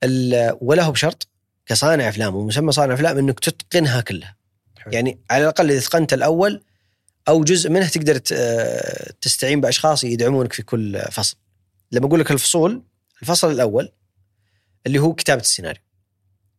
[0.04, 1.28] ال- وله بشرط
[1.66, 4.36] كصانع أفلام ومسمى صانع أفلام إنك تتقنها كلها.
[4.78, 4.92] حلو.
[4.92, 6.62] يعني على الأقل إذا اتقنت الأول
[7.28, 11.36] أو جزء منه تقدر آه، تستعين بأشخاص يدعمونك في كل فصل.
[11.92, 12.82] لما أقول لك الفصول
[13.22, 13.92] الفصل الأول
[14.86, 15.82] اللي هو كتابة السيناريو.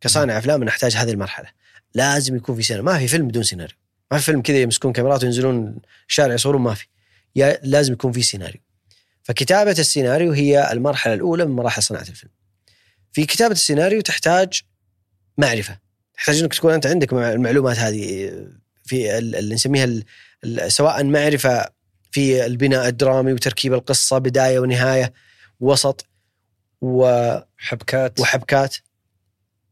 [0.01, 1.47] كصانع أفلام نحتاج هذه المرحلة.
[1.93, 2.85] لازم يكون في سيناريو.
[2.85, 3.75] ما في فيلم بدون سيناريو.
[4.11, 5.77] ما في فيلم كذا يمسكون كاميرات وينزلون
[6.09, 6.87] الشارع يصورون ما في.
[7.35, 8.61] يا لازم يكون في سيناريو.
[9.23, 12.31] فكتابة السيناريو هي المرحلة الأولى من مراحل صناعة الفيلم.
[13.13, 14.61] في كتابة السيناريو تحتاج
[15.37, 15.79] معرفة.
[16.13, 18.31] تحتاج إنك تكون أنت عندك مع- المعلومات هذه
[18.85, 19.87] في ال- اللي نسميها
[20.67, 21.69] سواء معرفة
[22.11, 25.13] في البناء الدرامي وتركيب القصة بداية ونهاية
[25.59, 26.05] وسط
[26.81, 28.19] و حبكات.
[28.19, 28.75] وحبكات.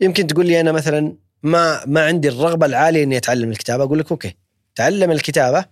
[0.01, 3.83] يمكن تقول لي أنا مثلا ما ما عندي الرغبة العالية إني أتعلم الكتابة.
[3.83, 4.35] أقول لك أوكي
[4.75, 5.65] تعلم الكتابة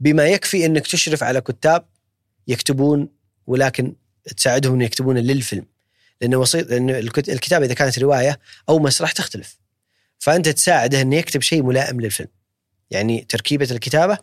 [0.00, 1.86] بما يكفي إنك تشرف على كتاب
[2.48, 3.08] يكتبون
[3.46, 3.96] ولكن
[4.36, 5.66] تساعدهم يكتبون للفيلم.
[6.20, 9.58] لأنه وسيط لأن الكت- الكتابة إذا كانت رواية أو مسرح تختلف.
[10.18, 12.28] فأنت تساعده إنه يكتب شيء ملائم للفيلم.
[12.90, 14.18] يعني تركيبة الكتابة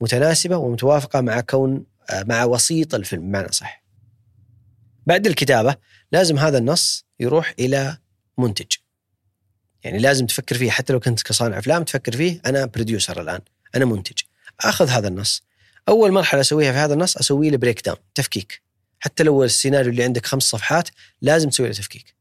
[0.00, 3.84] متناسبة ومتوافقة مع كون مع وسيط الفيلم بمعنى صح.
[5.06, 5.76] بعد الكتابة
[6.12, 7.98] لازم هذا النص يروح إلى
[8.38, 8.66] منتج.
[9.84, 13.40] يعني لازم تفكر فيه حتى لو كنت كصانع أفلام تفكر فيه أنا producer الآن
[13.74, 14.22] أنا منتج.
[14.60, 15.42] آخذ هذا النص.
[15.88, 18.62] أول مرحلة أسويها في هذا النص أسوي له breakdown تفكيك.
[19.00, 20.88] حتى لو السيناريو اللي عندك خمس صفحات
[21.22, 22.14] لازم تسوي له تفكيك.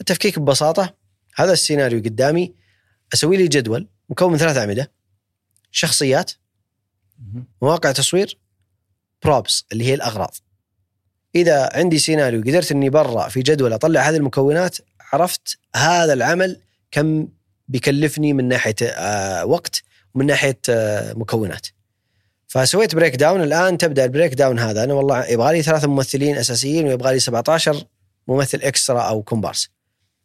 [0.00, 0.94] التفكيك ببساطة
[1.36, 2.54] هذا السيناريو قدامي
[3.14, 4.90] أسوي لي جدول مكون من ثلاث أعمدة.
[5.70, 6.32] شخصيات.
[7.62, 8.38] مواقع تصوير
[9.22, 10.34] props اللي هي الأغراض.
[11.34, 14.76] إذا عندي سيناريو قدرت إني برا في جدول أطلع هذه المكونات
[15.12, 16.60] عرفت هذا العمل
[16.96, 17.28] كم
[17.68, 19.82] بيكلفني من ناحية آه، وقت
[20.14, 21.66] ومن ناحية آه، مكونات.
[22.48, 24.84] فسويت breakdown الآن تبدأ ال breakdown هذا.
[24.84, 27.84] أنا والله يبغى لي ثلاثة ممثلين أساسيين ويبغى لي 17
[28.28, 29.68] ممثل extra أو كومبارس.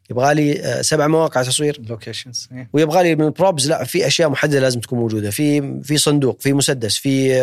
[0.09, 1.81] يبغى لي آه، سبع مواقع تصوير.
[1.89, 5.29] locations ويبغى لي من ال props لا في أشياء محددة لازم تكون موجودة.
[5.29, 7.33] في في صندوق في مسدس في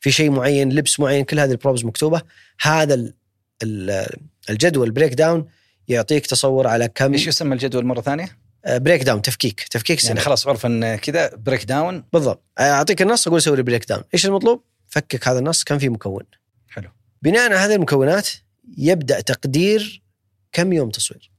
[0.00, 2.22] في شيء معين لبس معين كل هذه ال props مكتوبة.
[2.62, 3.14] هذا ال-
[3.62, 4.06] ال-
[4.50, 5.46] الجدول breakdown
[5.88, 9.60] يعطيك تصور على كم إيش يسمى الجدول مرة ثانية؟ breakdown تفكيك.
[9.60, 10.20] تفكيك يعني سنة.
[10.20, 15.38] خلاص عرف إن كذا breakdown بالضبط أعطيك النص أقول سوي breakdown إيش المطلوب؟ فكك هذا
[15.38, 16.22] النص كم في مكون.
[16.68, 16.88] حلو.
[17.22, 18.28] بناء على هذه المكونات
[18.78, 20.02] يبدأ تقدير
[20.52, 21.30] كم يوم تصوير.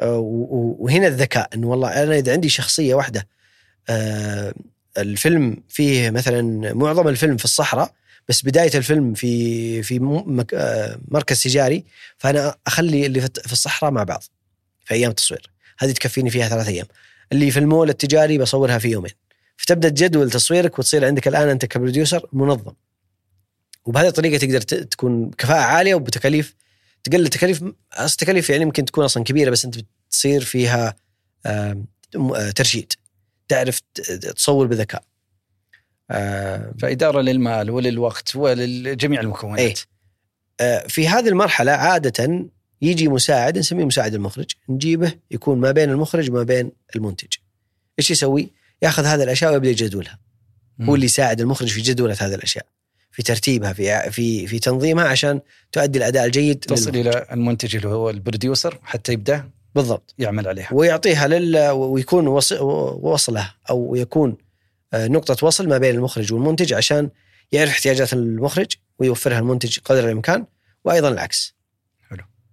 [0.00, 3.28] آه، و- وهنا الذكاء إنه والله أنا إذا عندي شخصية واحدة
[3.88, 4.54] آه،
[4.98, 7.94] الفيلم فيه مثلا معظم الفيلم في الصحراء
[8.28, 9.96] بس بداية الفيلم في في
[10.54, 11.84] آه، مركز تجاري
[12.18, 14.22] فأنا أخلي اللي في الصحراء مع بعض
[14.84, 15.50] في أيام التصوير.
[15.80, 16.86] هذه تكفيني فيها ثلاث أيام.
[17.32, 19.12] اللي في المول التجاري بصورها في يومين.
[19.56, 22.72] فتبدأ تجدول تصويرك وتصير عندك الآن أنت كبروديوسر منظم.
[23.84, 26.54] وبهذه الطريقة تقدر تكون كفاءة عالية وبتكاليف
[27.04, 30.96] تقلل تكاليف أصل تكاليف يعني ممكن تكون أصلا كبيرة بس أنت بتصير فيها
[31.46, 31.82] آه،
[32.56, 32.92] ترشيد.
[33.48, 33.80] تعرف
[34.36, 35.02] تصور بذكاء.
[36.10, 39.60] آم، فإدارة للمال وللوقت ولجميع المكونات.
[39.60, 39.74] إيه.
[40.60, 42.50] آه، في هذه المرحلة عادة
[42.82, 47.28] يجي مساعد نسميه مساعد المخرج نجيبه يكون ما بين المخرج وما بين المنتج.
[47.98, 48.50] إيش يسوي؟
[48.82, 50.18] ياخذ هذه الأشياء ويبدأ يجدولها.
[50.82, 52.66] هو اللي يساعد المخرج في جدولة هذه الأشياء
[53.12, 55.40] في ترتيبها في في في تنظيمها عشان
[55.72, 56.90] تؤدي الأداء الجيد تصل.
[56.90, 60.14] إلى المنتج اللي هو البروديوسر حتى يبدأ بالضبط.
[60.18, 60.68] يعمل عليها.
[60.72, 62.60] ويعطيها لل ويكون وص-
[63.02, 64.36] وصله أو يكون
[64.94, 67.10] آه، نقطة وصل ما بين المخرج والمنتج عشان
[67.52, 68.66] يعرف احتياجات المخرج
[68.98, 70.44] ويوفرها المنتج قدر الإمكان
[70.84, 71.54] وأيضا العكس.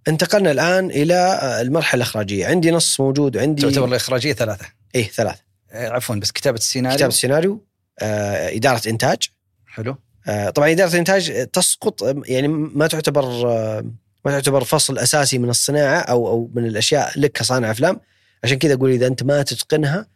[0.08, 4.66] انتقلنا الآن إلى آه، المرحلة الإخراجية، عندي نص موجود وعندي تعتبر الإخراجية ثلاثة.
[4.94, 5.38] إيه ثلاث
[5.72, 6.96] آه، عفوا بس كتابة السيناريو.
[6.96, 7.64] كتابة السيناريو
[8.02, 9.18] آه، إدارة إنتاج.
[9.66, 9.96] حلو.
[10.28, 13.84] آه، طبعا إدارة الإنتاج تسقط يعني ما تعتبر آه،
[14.24, 18.00] ما تعتبر فصل أساسي من الصناعة أو أو من الأشياء لك كصانع أفلام.
[18.44, 20.06] عشان كذا أقول إذا أنت ما تتقنها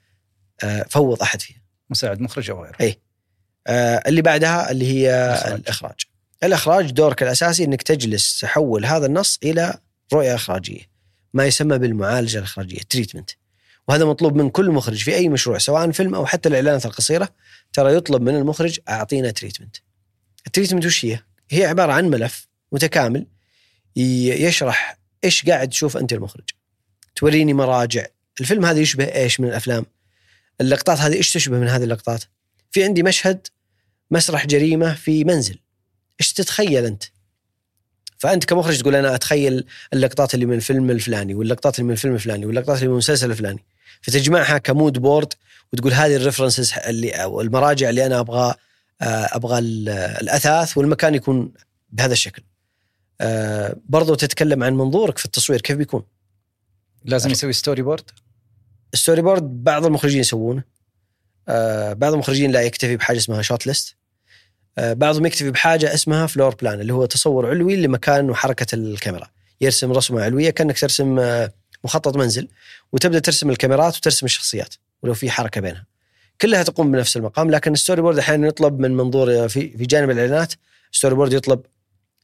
[0.64, 1.62] آه، فوض أحد فيها.
[1.90, 2.96] مساعد مخرج أو غيره.
[3.66, 5.54] آه، اللي بعدها اللي هي الإخراج.
[5.60, 6.00] الإخراج.
[6.42, 9.78] الإخراج دورك الأساسي أنك تجلس تحول هذا النص إلى
[10.12, 10.80] رؤية إخراجية
[11.34, 13.30] ما يسمى بالمعالجة الإخراجية treatment
[13.88, 17.28] وهذا مطلوب من كل مخرج في أي مشروع سواء فيلم أو حتى الإعلانات القصيرة
[17.72, 19.76] ترى يطلب من المخرج أعطينا treatment
[20.46, 21.18] ال treatment وش هي؟
[21.50, 23.26] هي عبارة عن ملف متكامل
[23.96, 26.50] يشرح إيش قاعد تشوف أنت المخرج.
[27.16, 28.06] توريني مراجع.
[28.40, 29.86] الفيلم هذا يشبه إيش من الأفلام؟
[30.60, 32.24] اللقطات هذه إيش تشبه من هذه اللقطات؟
[32.70, 33.46] في عندي مشهد
[34.10, 35.58] مسرح جريمة في منزل.
[36.20, 37.04] إيش تتخيل أنت؟
[38.18, 42.46] فأنت كمخرج تقول أنا أتخيل اللقطات اللي من الفيلم الفلاني واللقطات اللي من الفيلم الفلاني
[42.46, 43.64] واللقطات اللي من المسلسل الفلاني
[44.02, 45.32] فتجمعها ك mood board
[45.72, 48.54] وتقول هذه ال references اللي أو المراجع اللي أنا أبغى
[49.02, 49.04] آه،
[49.36, 51.52] أبغى ال- الأثاث والمكان يكون
[51.90, 52.42] بهذا الشكل.
[53.20, 56.02] آه، برضو تتكلم عن منظورك في التصوير كيف بيكون؟
[57.04, 58.10] لازم يسوي storyboard ال
[58.94, 60.62] storyboard بعض المخرجين يسوونه
[61.48, 63.96] آه بعض المخرجين لا يكتفي بحاجة اسمها shot list
[64.78, 69.28] بعضهم يكتفي بحاجة اسمها floor plan اللي هو تصور علوي لمكان وحركة الكاميرا.
[69.60, 71.52] يرسم رسمة علوية كأنك ترسم آه
[71.84, 72.48] مخطط منزل
[72.92, 75.86] وتبدأ ترسم الكاميرات وترسم الشخصيات ولو في حركة بينها.
[76.40, 80.10] كلها تقوم بنفس المقام لكن ال storyboard أحيانا يطلب من منظور آه، في في جانب
[80.10, 80.54] الإعلانات
[80.92, 81.60] ال storyboard يطلب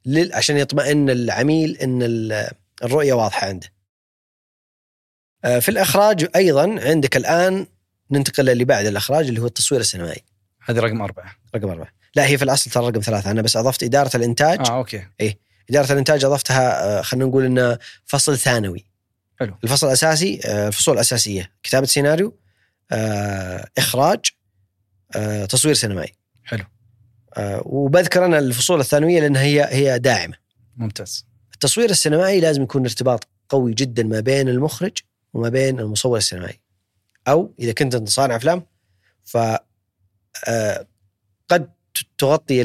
[0.06, 2.50] لل- عشان يطمئن العميل إن ال-
[2.84, 3.66] الرؤية واضحة عنده.
[5.44, 7.66] آه، في الإخراج أيضا عندك الآن
[8.10, 10.22] ننتقل للي بعد الإخراج اللي هو التصوير السينمائي.
[10.64, 11.36] هذه رقم أربعة.
[11.54, 11.97] رقم أربعة.
[12.18, 13.30] لا هي في الأصل ترى رقم ثلاثة.
[13.30, 14.60] أنا بس أضفت إدارة الإنتاج.
[14.60, 15.06] آه okay.
[15.70, 18.84] إدارة الإنتاج أضفتها آه، خلينا نقول إنه فصل ثانوي.
[19.40, 19.54] حلو.
[19.64, 22.38] الفصل الأساسي آه، الفصول الأساسية كتابة سيناريو
[22.92, 24.20] آه، إخراج
[25.16, 26.12] آه، تصوير سينمائي.
[26.44, 26.64] حلو.
[27.36, 30.34] آه، وبذكر أنا الفصول الثانوية لأنها هي هي داعمة.
[30.76, 31.26] ممتاز.
[31.54, 34.98] التصوير السينمائي لازم يكون ارتباط قوي جدا ما بين المخرج
[35.32, 36.60] وما بين المصور السينمائي.
[37.28, 38.66] أو إذا كنت أنت صانع أفلام
[39.24, 39.36] ف
[40.46, 40.86] آه،
[41.48, 41.70] قد
[42.18, 42.62] تغطي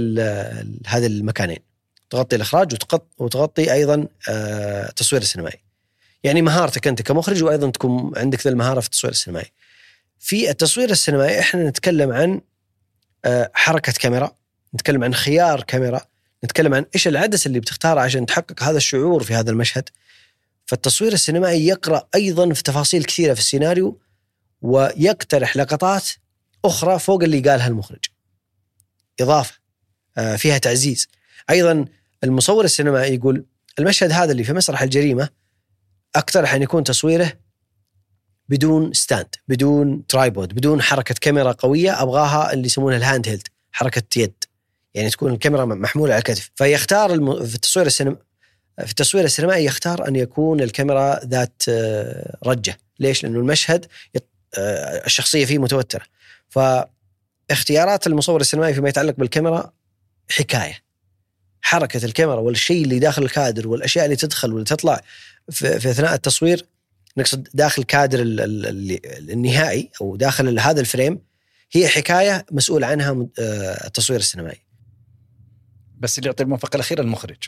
[0.87, 1.59] هذه المكانين.
[2.09, 5.59] تغطي الإخراج وتغطي, وتغطي أيضا آه، التصوير السينمائي.
[6.23, 9.51] يعني مهارتك أنت كمخرج وأيضا تكون عندك ذا المهارة في التصوير السينمائي.
[10.19, 12.41] في التصوير السينمائي إحنا نتكلم عن
[13.25, 14.31] آه، حركة كاميرا
[14.75, 16.01] نتكلم عن خيار كاميرا
[16.45, 19.89] نتكلم عن إيش العدسه اللي بتختارها عشان تحقق هذا الشعور في هذا المشهد.
[20.65, 23.99] فالتصوير السينمائي يقرأ أيضا في تفاصيل كثيرة في السيناريو
[24.61, 26.09] ويقترح لقطات
[26.65, 28.05] أخرى فوق اللي قالها المخرج.
[29.21, 29.53] إضافة
[30.17, 31.07] آه، فيها تعزيز.
[31.49, 31.85] أيضا
[32.23, 33.45] المصور السينمائي يقول
[33.79, 35.29] المشهد هذا اللي في مسرح الجريمة
[36.15, 37.33] أقترح أن يكون تصويره
[38.49, 44.33] بدون stand بدون tripod بدون حركة كاميرا قوية أبغاها اللي يسمونها ال handheld حركة يد.
[44.93, 46.51] يعني تكون الكاميرا محمولة على الكتف.
[46.55, 47.45] فيختار الم...
[47.45, 48.17] في التصوير السينما
[48.77, 52.77] في التصوير السينمائي يختار أن يكون الكاميرا ذات آه، رجة.
[52.99, 53.85] ليش؟ لأنه المشهد.
[54.57, 56.03] آه، الشخصية فيه متوترة.
[57.53, 59.73] فاختيارات المصور السينمائي فيما يتعلق بالكاميرا
[60.29, 60.83] حكاية.
[61.61, 65.01] حركة الكاميرا والشيء اللي داخل الكادر والأشياء اللي تدخل واللي تطلع
[65.51, 66.65] في, في أثناء التصوير
[67.17, 71.19] نقصد داخل كادر ال- ال- ال- النهائي أو داخل هذا ال frame
[71.71, 74.61] هي حكاية مسؤول عنها آه، التصوير السينمائي.
[75.99, 77.43] بس اللي يعطي الموافقة الأخيرة المخرج.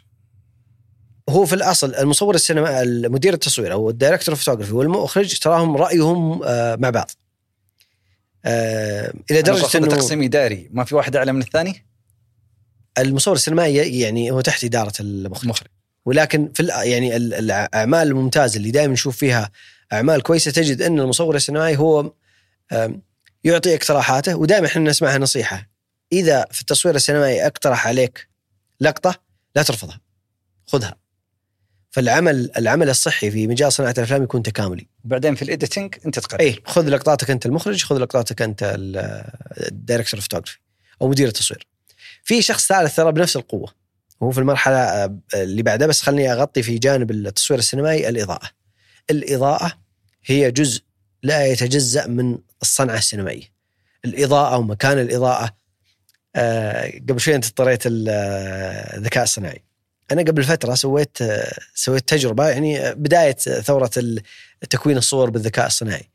[1.29, 6.75] هو في الأصل المصور السينما المدير التصوير أو ال director photography والمخرج تراهم رأيهم آه،
[6.75, 7.11] مع بعض.
[8.45, 11.86] آه، إلى درجة إنه تقسيم اداري ما في واحد أعلى من الثاني؟
[12.97, 15.47] المصور السينمائي يعني هو تحت إدارة المخرج.
[15.49, 15.67] مخرج
[16.05, 19.51] ولكن في يعني ال- الأعمال الممتازة اللي دائما نشوف فيها
[19.93, 22.12] أعمال كويسة تجد أن المصور السينمائي هو
[23.43, 25.69] يعطي اقتراحاته ودائما إحنا نسمعها نصيحة.
[26.12, 28.27] إذا في التصوير السينمائي اقترح عليك
[28.81, 29.15] لقطة
[29.55, 29.99] لا ترفضها.
[30.67, 30.95] خذها.
[31.95, 34.88] فالعمل العمل الصحي في مجال صناعة الأفلام يكون تكاملي.
[35.05, 39.23] وبعدين في الايديتنج أنت تقرر اي خذ لقطاتك أنت المخرج خذ لقطاتك أنت ال-
[39.67, 40.58] ال director photography
[41.01, 41.67] أو مدير التصوير.
[42.23, 43.73] في شخص ثالث ترى بنفس القوة
[44.21, 48.49] وهو في المرحلة آه، اللي بعدها بس خلني أغطي في جانب التصوير السينمائي الإضاءة.
[49.10, 49.73] الإضاءة
[50.25, 50.81] هي جزء
[51.23, 53.51] لا يتجزأ من الصنعة السينمائية.
[54.05, 55.55] الإضاءة ومكان الإضاءة
[56.36, 59.63] آه، قبل شوي أنت اضطريت آه، الذكاء الصناعي.
[60.11, 61.17] أنا قبل فترة سويت
[61.75, 63.91] سويت تجربة يعني بداية ثورة
[64.69, 66.09] تكوين الصور بالذكاء الصناعي.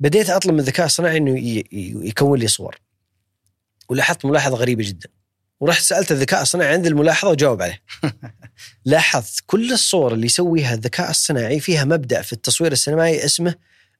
[0.00, 1.62] بديت أطلب من الذكاء الصناعي إنه
[2.08, 2.80] يكون لي صور.
[3.88, 5.08] ولاحظت ملاحظة غريبة جدا.
[5.60, 7.82] ورحت سألت الذكاء الصناعي عندي الملاحظة وجاوب عليه.
[8.84, 13.54] لاحظت كل الصور اللي يسويها الذكاء الصناعي فيها مبدأ في التصوير السينمائي اسمه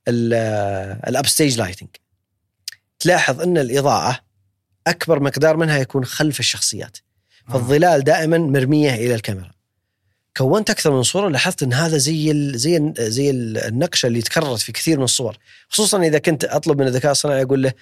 [0.08, 1.88] ال upstage lighting
[2.98, 4.20] تلاحظ إن الإضاءة
[4.86, 6.98] أكبر مقدار منها يكون خلف الشخصيات.
[7.48, 9.50] فالظلال دائما مرمية إلى الكاميرا.
[10.36, 14.22] كونت أكثر من صورة لاحظت إن هذا زي ال زي ال زي ال- النقشة اللي
[14.22, 15.38] تكررت في كثير من الصور.
[15.68, 17.72] خصوصا إذا كنت أطلب من الذكاء الصناعي أقول له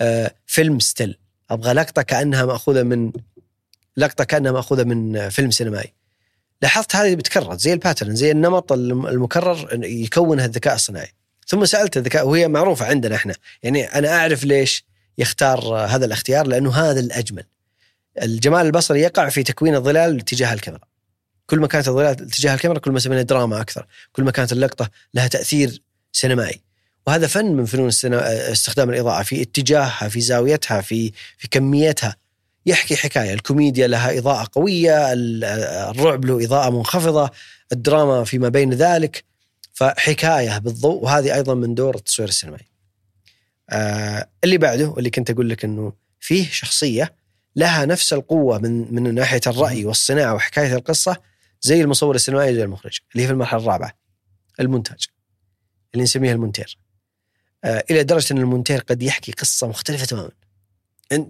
[0.00, 1.18] آه film still.
[1.50, 3.12] أبغى لقطة كأنها مأخوذة من
[3.96, 5.92] لقطة كأنها مأخوذة من آه، فيلم سينمائي.
[6.62, 11.08] لاحظت هذه بتكرر زي ال pattern زي النمط الم- المكرر يكونها الذكاء الصناعي.
[11.46, 13.34] ثم سألت الذكاء وهي معروفة عندنا إحنا.
[13.62, 14.84] يعني أنا أعرف ليش
[15.18, 17.44] يختار آه، هذا الاختيار لأنه هذا الأجمل.
[18.22, 20.84] الجمال البصري يقع في تكوين الظلال تجاه الكاميرا.
[21.46, 23.86] كل ما كانت الظلال تجاه الكاميرا كل ما سوينا دراما أكثر.
[24.12, 26.60] كل ما كانت اللقطة لها تأثير سينمائي.
[27.06, 27.90] وهذا فن من فنون
[28.24, 32.16] استخدام الإضاءة في اتجاهها في زاويتها في في كميتها.
[32.66, 33.32] يحكي حكاية.
[33.34, 35.44] الكوميديا لها إضاءة قوية ال-
[35.90, 37.30] الرعب له إضاءة منخفضة
[37.72, 39.24] الدراما فيما بين ذلك.
[39.72, 42.66] فحكاية بالضوء وهذه أيضا من دور التصوير السينمائي.
[43.70, 47.19] آه اللي بعده اللي كنت أقول لك إنه فيه شخصية
[47.56, 51.16] لها نفس القوة من من ناحية الرأي والصناعة وحكاية القصة
[51.62, 53.92] زي المصور السينمائي زي المخرج اللي هي في المرحلة الرابعة
[54.60, 55.06] المونتاج
[55.94, 56.78] اللي نسميها المونتير.
[57.64, 60.30] آه إلى درجة إن المونتير قد يحكي قصة مختلفة تماما.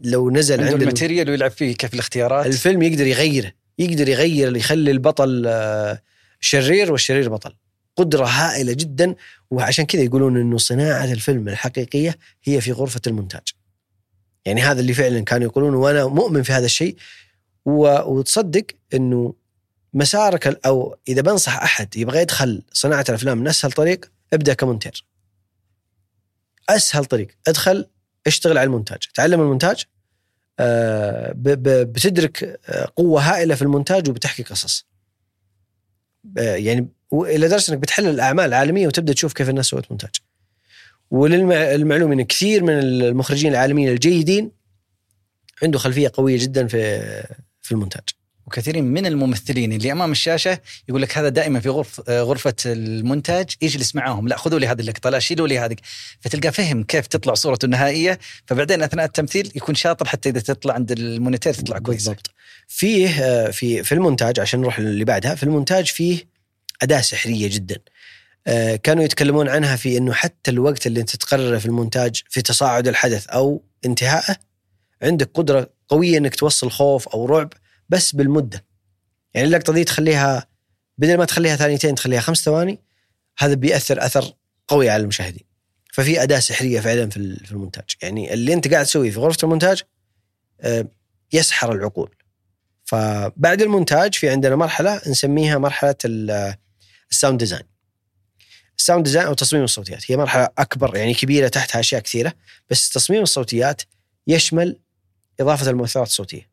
[0.04, 4.08] لو نزل عنده عند الم- ال material ويلعب فيه كيف الاختيارات؟ الفيلم يقدر يغيره يقدر
[4.08, 6.02] يغير يخلي البطل آه،
[6.40, 7.54] شرير والشرير بطل.
[7.96, 9.14] قدرة هائلة جدا
[9.50, 13.42] وعشان كذا يقولون إنه صناعة الفيلم الحقيقية هي في غرفة المونتاج.
[14.44, 16.96] يعني هذا اللي فعلا كانوا يقولون وأنا مؤمن في هذا الشيء
[17.64, 19.34] وتصدق إنه
[19.94, 25.04] مسارك أو إذا بنصح أحد يبغى يدخل صناعة الأفلام من أسهل طريق ابدأ كمونتير
[26.68, 27.86] أسهل طريق ادخل
[28.26, 29.84] اشتغل على المونتاج تعلم المونتاج
[30.60, 34.86] آه، بتدرك آه، قوة هائلة في المونتاج وبتحكي قصص.
[36.38, 40.10] آه، يعني إلى درجة إنك بتحلل الأعمال العالمية وتبدأ تشوف كيف الناس سوت مونتاج.
[41.10, 44.50] وللمعلومه ان كثير من المخرجين العالميين الجيدين
[45.62, 47.00] عنده خلفية قوية جدا في
[47.62, 48.04] في المونتاج.
[48.46, 53.94] وكثيرين من الممثلين اللي أمام الشاشة يقول لك هذا دائما في غرف غرفة المونتاج يجلس
[53.94, 55.76] معاهم لا خذوا لي هذه اللقطة لا شيلوا لي هذه
[56.20, 60.92] فتلقى فهم كيف تطلع صورته النهائية فبعدين أثناء التمثيل يكون شاطر حتى إذا تطلع عند
[60.92, 62.30] المونتير تطلع كويس بالضبط.
[62.68, 66.24] فيه آه، في في المونتاج عشان نروح اللي بعدها في المونتاج فيه
[66.82, 67.76] أداة سحرية جدا.
[68.46, 72.88] آه، كانوا يتكلمون عنها في إنه حتى الوقت اللي أنت تقرره في المونتاج في تصاعد
[72.88, 74.36] الحدث أو انتهائه
[75.02, 77.52] عندك قدرة قوية إنك توصل خوف أو رعب
[77.88, 78.64] بس بالمدة.
[79.34, 80.46] يعني اللقطة دي تخليها
[80.98, 82.80] بدل ما تخليها ثانيتين تخليها خمس ثواني
[83.38, 84.32] هذا بيأثر أثر
[84.68, 85.44] قوي على المشاهدين.
[85.92, 89.38] ففي أداة سحرية فعلا في ال- في المونتاج، يعني اللي أنت قاعد تسويه في غرفة
[89.44, 89.82] المونتاج
[90.60, 90.88] آه،
[91.32, 92.14] يسحر العقول.
[92.84, 96.54] فبعد المونتاج في عندنا مرحلة نسميها مرحلة ال-
[97.10, 97.62] ال sound design.
[98.80, 102.32] ال sound design أو تصميم الصوتيات هي مرحلة أكبر يعني كبيرة تحتها أشياء كثيرة
[102.70, 103.82] بس تصميم الصوتيات
[104.26, 104.76] يشمل
[105.40, 106.50] إضافة المؤثرات الصوتية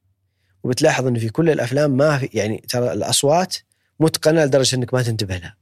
[0.63, 3.55] وبتلاحظ إنه في كل الأفلام ما في يعني ترى الأصوات
[3.99, 5.55] متقنة لدرجة إنك ما تنتبه لها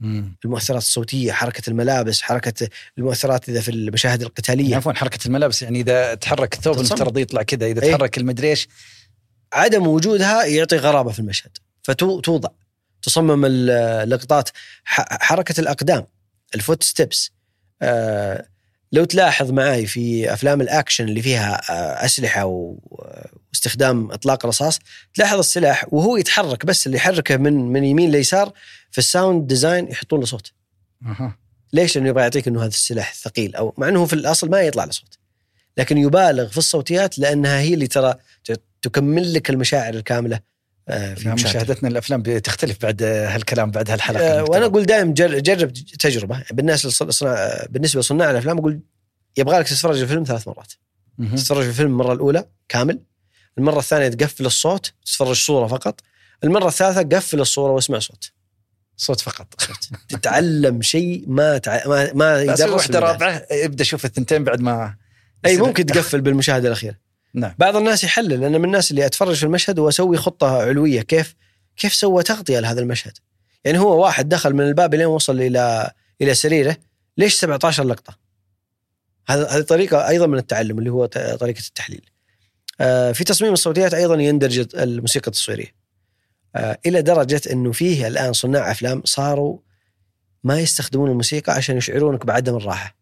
[0.00, 0.36] مم.
[0.44, 6.14] المؤثرات الصوتية حركة الملابس حركة المؤثرات إذا في المشاهد القتالية عفوا حركة الملابس يعني إذا
[6.14, 6.76] تحرك الثوب.
[6.76, 7.90] المفترض يطلع كذا إذا إيه.
[7.90, 8.68] تحرك المدري إيش
[9.52, 12.48] عدم وجودها يعطي غرابة في المشهد فتوضع
[13.06, 13.70] تصمم ال-
[14.02, 14.48] اللقطات.
[14.84, 16.06] حركة الأقدام
[16.54, 17.30] ال footsteps.
[17.82, 18.46] آه
[18.92, 24.78] لو تلاحظ معي في أفلام الأكشن اللي فيها آه أسلحة واستخدام إطلاق رصاص
[25.14, 28.52] تلاحظ السلاح وهو يتحرك بس اللي يحركه من من يمين ليسار
[28.90, 30.52] في ال sound design يحطون له صوت.
[31.06, 31.38] أها.
[31.72, 34.84] ليش؟ لأنه يبغى يعطيك إنه هذا السلاح ثقيل أو مع إنه في الأصل ما يطلع
[34.84, 35.18] له صوت.
[35.76, 38.14] لكن يبالغ في الصوتيات لأنها هي اللي ترى
[38.82, 40.40] تكمل لك المشاعر الكاملة.
[40.86, 41.34] في نعم،.
[41.34, 44.42] مشاهدتنا الأفلام بتختلف بعد هالكلام بعد هالحلقة آه،.
[44.42, 47.02] وأنا أقول دائما جر- جرب تجربة بالناس
[47.70, 48.80] بالنسبة لصناع الأفلام أقول
[49.36, 50.72] يبغى لك تتفرج الفيلم ثلاث مرات.
[51.36, 53.00] تتفرج الفيلم المرة الأولى كامل
[53.58, 56.00] المرة الثانية تقفل الصوت تتفرج صورة فقط
[56.44, 58.32] المرة الثالثة قفل الصورة واسمع صوت
[58.96, 59.54] صوت فقط
[60.08, 61.86] تتعلم شيء ما تع...
[61.86, 62.98] ما ما يدرس واحدة.
[62.98, 64.94] رابعه ابدأ شوف الثنتين بعد ما
[65.46, 67.05] أي ممكن تقفل بالمشاهدة الأخيرة
[67.36, 67.54] نعم.
[67.58, 71.34] بعض الناس يحلل أنا من الناس اللي أتفرج في المشهد وأسوي خطة علوية كيف
[71.76, 73.18] كيف سوى تغطية لهذا المشهد؟
[73.64, 75.90] يعني هو واحد دخل من الباب لين وصل إلى
[76.22, 76.76] إلى سريره
[77.18, 78.18] ليش 17 لقطة؟
[79.28, 82.10] هذا هذه طريقة أيضا من التعلم اللي هو طريقة التحليل.
[82.80, 85.74] آه، في تصميم الصوتيات أيضا يندرج الموسيقى التصويرية.
[86.56, 89.58] آه، إلى درجة إنه فيه الآن صناع أفلام صاروا
[90.44, 92.96] ما يستخدمون الموسيقى عشان يشعرونك بعدم الراحة.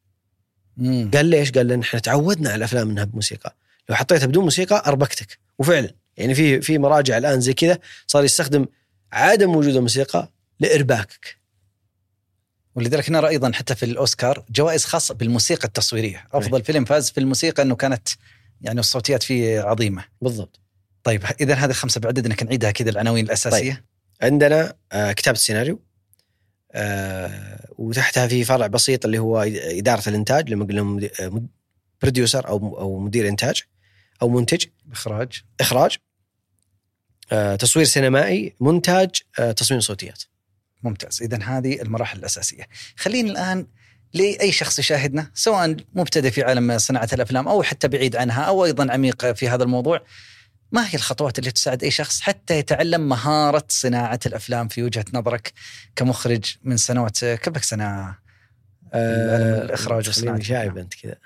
[0.77, 1.11] مم.
[1.15, 3.57] قال ليش؟ قال لأن إحنا تعودنا على الأفلام إنها بموسيقى،
[3.89, 8.67] لو حطيتها بدون موسيقى أربكتك، وفعلا يعني في في مراجع الآن زي كذا صار يستخدم
[9.13, 11.45] عدم وجود الموسيقى لإرباكك.
[12.75, 16.29] ولذلك نرى أيضا حتى في الأوسكار جوائز خاصة بالموسيقى التصويرية.
[16.33, 18.09] أفضل فيلم فاز في الموسيقى إنه كانت
[18.61, 20.05] يعني الصوتيات فيه عظيمة.
[20.21, 20.61] بالضبط.
[21.05, 23.85] طيب اذا هذه الخمسة بعددنا كنعيدها كذا العناوين الأساسية.
[24.23, 25.81] عندنا آه كتابة السيناريو.
[26.73, 31.09] آه وتحتها في فرع بسيط اللي هو إدارة الإنتاج لما قلنا
[32.03, 33.63] بروديوسر أو أو مدير إنتاج.
[34.23, 34.65] أو منتج.
[34.93, 35.43] إخراج.
[35.61, 35.97] إخراج.
[37.33, 38.55] آه تصوير سينمائي.
[38.61, 40.23] منتج آه تصميم صوتيات.
[40.83, 41.23] ممتاز.
[41.23, 42.69] اذا هذه المراحل الأساسية.
[42.97, 43.67] خلينا الآن
[44.15, 48.93] لأي شخص يشاهدنا سواء مبتدئ في عالم صناعة الأفلام أو حتى بعيد عنها أو أيضا
[48.93, 50.05] عميق في هذا الموضوع
[50.73, 55.53] ما هي الخطوات اللي تساعد أي شخص حتى يتعلم مهارة صناعة الأفلام في وجهة نظرك
[55.97, 58.15] كمخرج من سنوات كم لك سنه
[58.95, 60.79] الإخراج وصناعة خليني شايب.
[60.79, 61.17] أنت كذا.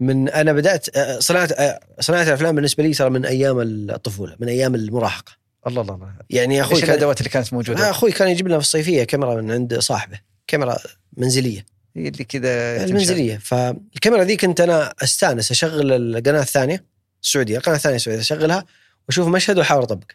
[0.00, 4.48] من أنا بدأت آه، صناعة آه، صناعة الأفلام بالنسبة لي ترى من أيام الطفولة من
[4.48, 5.32] أيام المراهقة.
[5.66, 6.12] الله الله الله.
[6.30, 9.04] يعني أخوي إيش كان الأدوات اللي كانت آه، موجوده؟ أخوي كان يجيب لنا في الصيفية
[9.04, 10.76] كاميرا من عند صاحبه كاميرا
[11.16, 11.66] منزلية.
[11.96, 12.84] هي اللي كذا.
[12.84, 16.84] المنزليه فالكاميرا ذي كنت أنا أستأنس أشغل القناة الثانية
[17.22, 18.64] السعودية القناه الثانية السعوديه أشغلها
[19.08, 20.10] وأشوف مشهد وأحاول أطبق.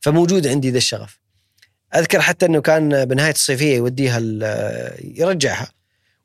[0.00, 1.18] فموجود عندي ذا الشغف.
[1.96, 4.18] أذكر حتى إنه كان بنهاية الصيفية يوديها
[5.04, 5.68] يرجعها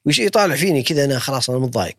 [0.05, 1.95] ويش يطالع فيني كذا أنا خلاص أنا متضايق.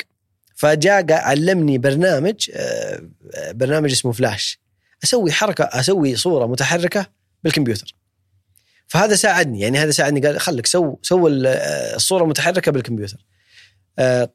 [0.60, 3.02] فجاء علمني برنامج آه،
[3.50, 4.60] برنامج اسمه فلاش.
[5.04, 7.06] أسوي حركة أسوي صورة متحركة
[7.44, 7.94] بالكمبيوتر.
[8.86, 13.26] فهذا ساعدني يعني هذا ساعدني قال خليك سو سو آه، الصورة متحركة بالكمبيوتر.
[13.98, 14.30] آه،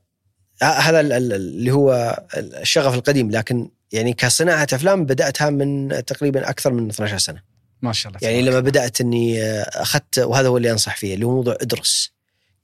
[0.61, 6.73] هذا ال- ال- اللي هو الشغف القديم لكن يعني كصناعة أفلام بدأتها من تقريبا أكثر
[6.73, 7.41] من 12 سنة.
[7.81, 8.59] ما شاء الله يعني لما.
[8.59, 12.11] بدأت إني آه، أخذت وهذا هو اللي أنصح فيه اللي هو موضوع إدرس.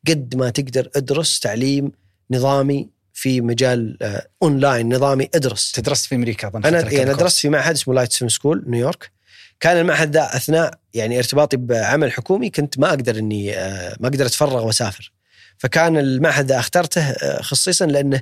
[0.08, 1.92] قد ما تقدر إدرس تعليم
[2.32, 2.90] نظامي
[3.22, 5.72] في مجال آه، اونلاين نظامي إدرس.
[5.72, 7.20] تدرست في أمريكا أظن أنا يعني course.
[7.20, 9.12] درست في معهد اسمه Light Film School نيويورك.
[9.60, 14.26] كان المعهد ذا أثناء يعني ارتباطي بعمل حكومي كنت ما أقدر إني آه، ما أقدر
[14.26, 15.12] أتفرغ وأسافر.
[15.58, 18.22] فكان المعهد ذا أخترته آه، خصيصا لأنه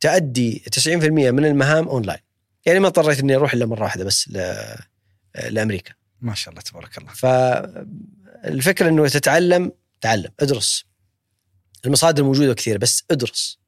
[0.00, 2.20] تأدي 90% من المهام اونلاين
[2.66, 4.78] يعني ما اضطريت إني أروح إلا مرة واحدة بس آه،
[5.48, 5.94] لأمريكا.
[6.20, 7.12] ما شاء الله تبارك الله.
[7.12, 10.84] فالفكرة إنه تتعلم تعلم إدرس.
[11.84, 13.59] المصادر موجودة كثير بس إدرس.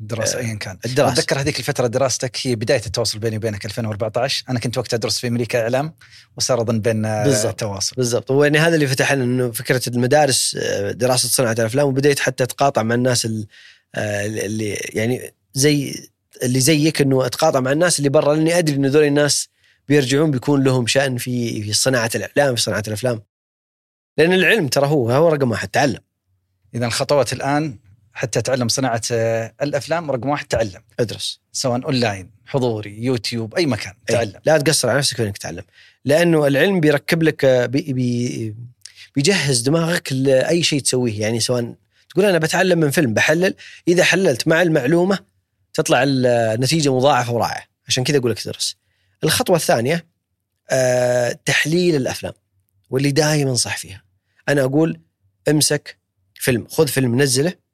[0.00, 0.78] الدراسه آه، ايا كان.
[0.86, 1.12] الدراسة.
[1.12, 5.28] أتذكر هذيك الفترة دراستك هي بداية التواصل بيني وبينك 2014 أنا كنت وقتها أدرس في
[5.28, 5.94] أمريكا إعلام
[6.36, 7.60] وصار أظن بيننا بالضبط.
[7.60, 7.96] تواصل.
[7.96, 8.30] بالضبط.
[8.30, 12.44] هو يعني هذا اللي فتح لنا إنه فكرة المدارس آه، دراسة صناعة الأفلام وبديت حتى
[12.44, 13.46] أتقاطع مع الناس ال-
[13.94, 15.94] آه، اللي يعني زي
[16.42, 19.48] اللي زيك إنه أتقاطع مع الناس اللي برا لأني أدري انه ذول الناس
[19.88, 23.22] بيرجعون بيكون لهم شأن في في صناعة الإعلام في صناعة الأفلام.
[24.18, 25.98] لأن العلم ترى هو هو رقم واحد تعلم.
[26.74, 27.76] اذا الخطوات الآن
[28.18, 30.82] حتى تعلم صناعة آه، الأفلام رقم واحد تعلم.
[31.00, 31.40] أدرس.
[31.52, 34.14] سواء أونلاين حضوري يوتيوب أي مكان أي.
[34.14, 34.40] تعلم.
[34.46, 35.62] لا تقصر على نفسك في انك تتعلم.
[36.04, 38.54] لأنه العلم بيركب لك آه، بي بي
[39.14, 41.20] بيجهز دماغك لأي شيء تسويه.
[41.20, 41.74] يعني سواء
[42.10, 43.54] تقول أنا بتعلم من فيلم بحلل.
[43.88, 45.18] إذا حللت مع المعلومة
[45.74, 47.64] تطلع النتيجه مضاعفة ورائعة.
[47.88, 48.76] عشان كذا أقول لك ادرس
[49.24, 50.06] الخطوة الثانية
[50.70, 52.32] آه تحليل الأفلام.
[52.90, 54.02] واللي دائما صح فيها.
[54.48, 55.00] أنا أقول
[55.48, 55.98] امسك
[56.34, 57.67] فيلم خذ فيلم نزله.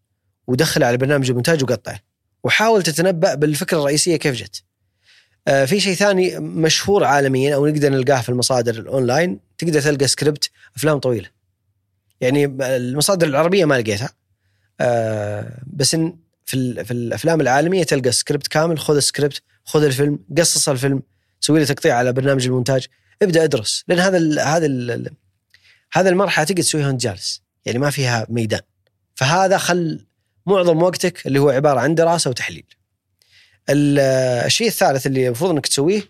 [0.47, 2.01] ودخله على برنامج المونتاج وقطعه
[2.45, 4.63] وحاول تتنبأ بالفكرة الرئيسية كيف جت.
[5.49, 10.51] آه في شيء ثاني مشهور عالميا أو نقدر نلقاه في المصادر الأونلاين تقدر تلقى سكريبت
[10.77, 11.29] أفلام طويلة.
[12.21, 14.11] يعني المصادر العربية ما لقيتها.
[14.81, 20.69] آه بس إن في, في الأفلام العالمية تلقى سكريبت كامل خذ السكريبت خذ الفيلم قصص
[20.69, 21.03] الفيلم
[21.41, 22.87] سوي له تقطيع على برنامج المونتاج.
[23.23, 23.85] ابدأ ادرس.
[23.89, 25.11] لأن هذا ال هذا ال
[25.93, 27.43] هذا المرحلة تقدر تسويها وأنت جالس.
[27.65, 28.61] يعني ما فيها ميدان.
[29.15, 30.07] فهذا خل
[30.47, 32.67] معظم وقتك اللي هو عبارة عن دراسة وتحليل.
[33.69, 33.99] ال-
[34.47, 36.03] الشيء الثالث اللي المفروض إنك تسويه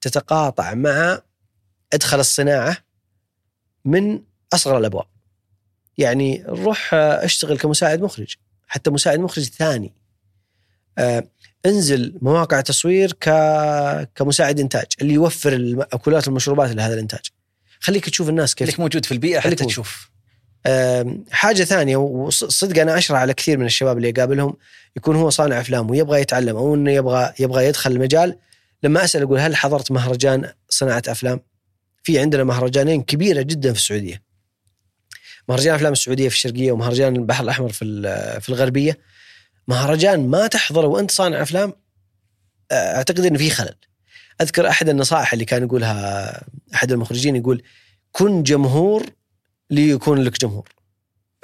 [0.00, 1.22] تتقاطع مع
[1.92, 2.76] أدخل الصناعة
[3.84, 4.22] من
[4.52, 5.06] أصغر الأبواب.
[5.98, 8.34] يعني روح آه، اشتغل كمساعد مخرج
[8.66, 9.92] حتى مساعد مخرج ثاني.
[10.98, 11.28] آه،
[11.66, 13.28] انزل مواقع تصوير ك...
[14.14, 17.20] كمساعد إنتاج اللي يوفر المأكولات والمشروبات لهذا الإنتاج.
[17.80, 19.66] خليك تشوف الناس كيف خليك موجود في البيئة حتى موجود.
[19.68, 20.10] تشوف
[21.30, 24.56] حاجة ثانية وصدق أنا أشرح على كثير من الشباب اللي اقابلهم
[24.96, 28.36] يكون هو صانع أفلام ويبغى يتعلم أو إنه يبغى يبغى يدخل المجال
[28.82, 31.40] لما أسأل أقول هل حضرت مهرجان صناعة أفلام؟
[32.02, 34.22] في عندنا مهرجانين كبيرة جدا في السعودية.
[35.48, 37.84] مهرجان أفلام السعودية في الشرقية ومهرجان البحر الأحمر في
[38.40, 38.98] في الغربية.
[39.68, 41.72] مهرجان ما تحضره وأنت صانع أفلام
[42.70, 43.74] آه، أعتقد إنه في خلل.
[44.40, 46.42] أذكر أحد النصائح اللي كان يقولها
[46.74, 47.62] أحد المخرجين يقول
[48.12, 49.06] كن جمهور
[49.70, 50.68] ليكون لك جمهور.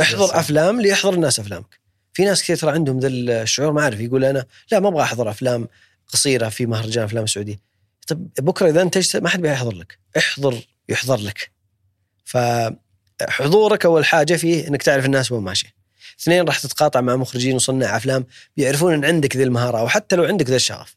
[0.01, 0.39] احضر سلام.
[0.39, 1.81] أفلام ليحضر الناس أفلامك.
[2.13, 5.31] في ناس كثير ترى عندهم ذا الشعور ما أعرف يقول أنا لا ما أبغى أحضر
[5.31, 5.69] أفلام
[6.07, 7.61] قصيرة في مهرجان أفلام سعودي.
[8.07, 11.51] طب بكرة إذا انتجت ما حد بيحضر لك، احضر يحضر لك.
[12.25, 15.75] فحضورك أول حاجة فيه إنك تعرف الناس وين ماشيه.
[16.21, 20.25] اثنين راح تتقاطع مع مخرجين وصناع أفلام بيعرفون إن عندك ذي المهارة أو حتى لو
[20.25, 20.97] عندك ذا الشغف.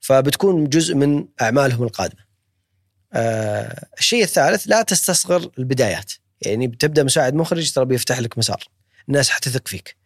[0.00, 2.20] فبتكون جزء من أعمالهم القادمة.
[3.12, 6.12] آه الشيء الثالث لا تستصغر البدايات.
[6.42, 8.64] يعني بتبدأ مساعد مخرج ترى بيفتح لك مسار.
[9.08, 9.96] الناس حتثق فيك.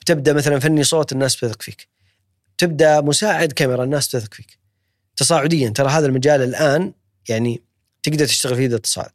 [0.00, 1.88] بتبدأ مثلا فني صوت الناس بتثق فيك.
[2.58, 4.58] تبدأ مساعد كاميرا الناس تثق فيك.
[5.16, 6.92] تصاعديا ترى هذا المجال الآن
[7.28, 7.62] يعني
[8.02, 9.10] تقدر تشتغل فيه ذا التصاعد.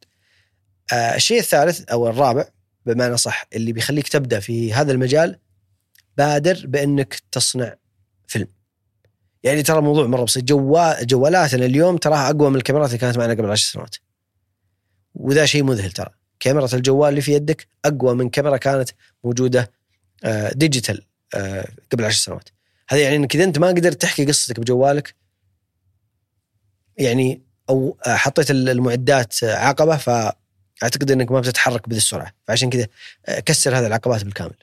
[0.92, 2.48] آه الشيء الثالث أو الرابع
[2.86, 5.38] بمعنى صح اللي بيخليك تبدأ في هذا المجال
[6.16, 7.74] بادر بأنك تصنع
[8.26, 8.48] فيلم.
[9.42, 13.32] يعني ترى الموضوع مرة بسيط جوال جوالاتنا اليوم تراها أقوى من الكاميرات اللي كانت معنا
[13.32, 13.96] قبل عشر سنوات.
[15.14, 16.10] وذا شيء مذهل ترى.
[16.40, 18.90] كاميرا الجوال اللي في يدك أقوى من كاميرا كانت
[19.24, 19.70] موجودة
[20.24, 21.02] آه، digital
[21.34, 22.48] آه، قبل عشر سنوات.
[22.88, 25.14] هذا يعني إنك إذا أنت ما قدرت تحكي قصتك بجوالك
[26.96, 32.86] يعني أو آه، حطيت المعدات آه، عقبة فأعتقد إنك ما بتتحرك بذي السرعة فعشان كذا
[33.26, 34.54] آه، كسر هذه العقبات بالكامل.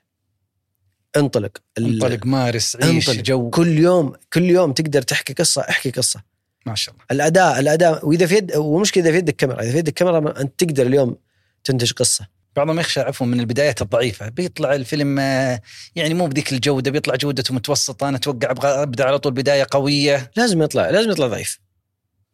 [1.17, 3.23] انطلق انطلق مارس عيش انطلق.
[3.23, 6.21] جو كل يوم كل يوم تقدر تحكي قصة احكي قصة.
[6.65, 9.77] ما شاء الله الأداء الأداء وإذا في يد ومشكلة إذا في يدك كاميرا إذا في
[9.77, 11.17] يدك كاميرا أنت تقدر اليوم
[11.63, 12.27] تنتج قصة.
[12.55, 14.29] بعضهم يخشى عفوا من البدايات الضعيفة.
[14.29, 15.61] بيطلع الفيلم آه،
[15.95, 18.09] يعني مو بذيك الجودة بيطلع جودته متوسطة.
[18.09, 20.31] أنا أتوقع أبغى أبدأ على طول بداية قوية.
[20.35, 21.59] لازم يطلع لازم يطلع ضعيف.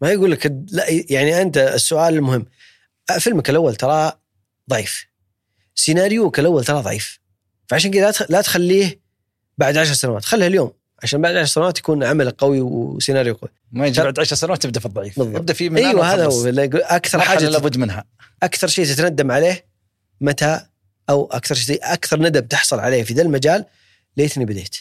[0.01, 2.45] ما يقول لك لا يعني أنت السؤال المهم.
[3.19, 4.11] فيلمك الأول ترى
[4.69, 5.05] ضعيف.
[5.75, 7.19] سيناريوك الأول ترى ضعيف.
[7.69, 9.01] فعشان كذا لا تخ- لا تخليه
[9.57, 10.25] بعد عشر سنوات.
[10.25, 10.73] خليه اليوم.
[11.03, 13.51] عشان بعد عشر سنوات يكون عمل قوي وسيناريو قوي.
[13.71, 15.19] ما يجي بعد 10 سنوات تبدأ في الضعيف.
[15.19, 15.35] بالضبط.
[15.35, 16.47] ابدا فيه من أيوه هذا هو.
[16.75, 18.05] أكثر حاجة لابد منها.
[18.43, 19.65] أكثر شيء تتندم عليه
[20.21, 20.65] متى؟
[21.09, 23.65] أو أكثر شيء أكثر ندم تحصل عليه في ذا المجال
[24.17, 24.75] ليتني بديت.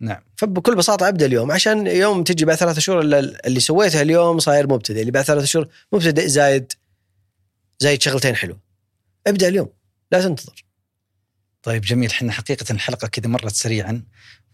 [0.00, 0.22] نعم.
[0.36, 1.52] فبكل بساطة أبدأ اليوم.
[1.52, 5.00] عشان يوم تجي بعد ثلاثة شهور اللي اللي سويته اليوم صاير مبتدئ.
[5.00, 6.72] اللي بعد ثلاثة شهور مبتدئ زايد
[7.80, 8.58] زايد شغلتين حلو
[9.26, 9.68] ابدأ اليوم.
[10.12, 10.64] لا تنتظر.
[11.62, 12.10] طيب جميل.
[12.10, 14.02] إحنا حقيقة الحلقة كذا مرت سريعا.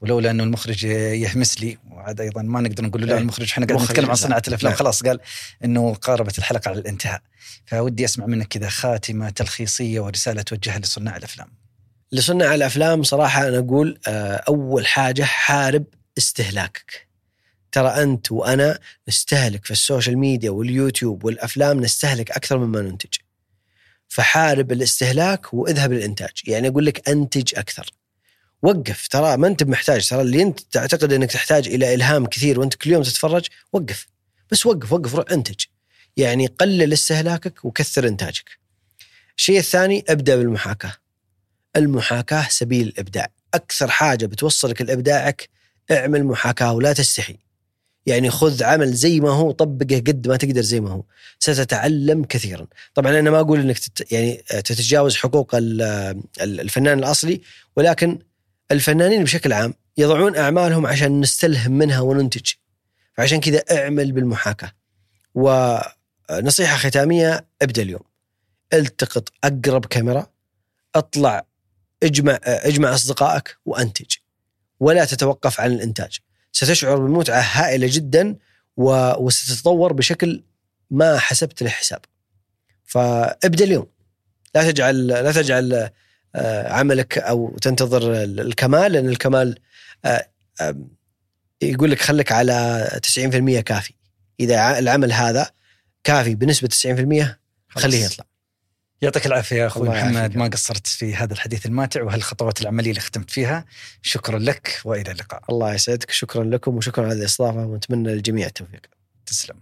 [0.00, 3.20] ولولا انه المخرج يهمس لي وعاد أيضا ما نقدر نقول له لا إيه.
[3.20, 4.14] المخرج إحنا قاعدين نتكلم عن لا.
[4.14, 4.70] صناعة الأفلام.
[4.70, 4.78] نعم.
[4.78, 5.20] خلاص قال
[5.64, 7.20] إنه قاربت الحلقة على الانتهاء.
[7.66, 11.48] فودي أسمع منك كذا خاتمة تلخيصية ورسالة توجهها لصناع الأفلام.
[12.12, 15.84] لصناع الأفلام صراحة أنا أقول آه، أول حاجة حارب
[16.18, 17.08] استهلاكك.
[17.72, 18.78] ترى أنت وأنا
[19.08, 23.18] نستهلك في ال social media واليوتيوب والأفلام نستهلك أكثر مما ننتج.
[24.08, 26.30] فحارب الاستهلاك وإذهب للإنتاج.
[26.46, 27.90] يعني أقول لك أنتج أكثر.
[28.62, 29.06] وقف.
[29.08, 32.90] ترى ما أنت محتاج ترى اللي أنت تعتقد إنك تحتاج إلى إلهام كثير وأنت كل
[32.90, 34.06] يوم تتفرج وقف.
[34.50, 35.64] بس وقف وقف روح انتج.
[36.16, 38.58] يعني قلل استهلاكك وكثر إنتاجك.
[39.36, 40.94] الشيء الثاني ابدأ بالمحاكاة.
[41.76, 43.28] المحاكاة سبيل الإبداع.
[43.54, 45.48] أكثر حاجة بتوصلك لابداعك
[45.90, 47.36] اعمل محاكاة ولا تستحي.
[48.06, 51.02] يعني خذ عمل زي ما هو طبقه قد ما تقدر زي ما هو.
[51.38, 52.66] ستتعلم كثيرا.
[52.94, 55.82] طبعا أنا ما أقول إنك تت يعني تتجاوز حقوق ال-
[56.40, 57.40] ال- الفنان الأصلي
[57.76, 58.18] ولكن
[58.72, 62.52] الفنانين بشكل عام يضعون أعمالهم عشان نستلهم منها وننتج.
[63.14, 64.72] فعشان كذا أعمل بالمحاكاة.
[65.34, 68.02] ونصيحة ختامية ابدأ اليوم.
[68.72, 70.26] التقط أقرب كاميرا
[70.94, 71.46] اطلع
[72.02, 74.16] اجمع اجمع أصدقائك وأنتج.
[74.80, 76.18] ولا تتوقف عن الإنتاج.
[76.52, 78.36] ستشعر بمتعة هائلة جدا.
[78.76, 80.44] وستتطور بشكل
[80.90, 82.00] ما حسبت له حساب
[82.84, 83.86] فابدأ اليوم.
[84.54, 85.90] لا تجعل لا تجعل
[86.66, 89.58] عملك أو تنتظر الكمال لأن الكمال
[90.04, 90.28] آه،
[90.60, 90.88] آم،
[91.62, 93.94] يقول لك خليك على 90% كافي.
[94.40, 95.50] إذا العمل هذا
[96.04, 98.04] كافي بنسبة 90% خليه.
[98.04, 98.24] يطلع.
[99.02, 100.36] يعطيك العافية يا أخوي محمد.
[100.36, 103.64] ما قصرت في هذا الحديث الماتع وهالخطوات العملية اللي ختمت فيها.
[104.02, 105.42] شكرا لك وإلى اللقاء.
[105.50, 108.80] الله يسعدك شكرا لكم وشكرا على الاستضافة ونتمنى للجميع التوفيق.
[109.26, 109.56] تسلم.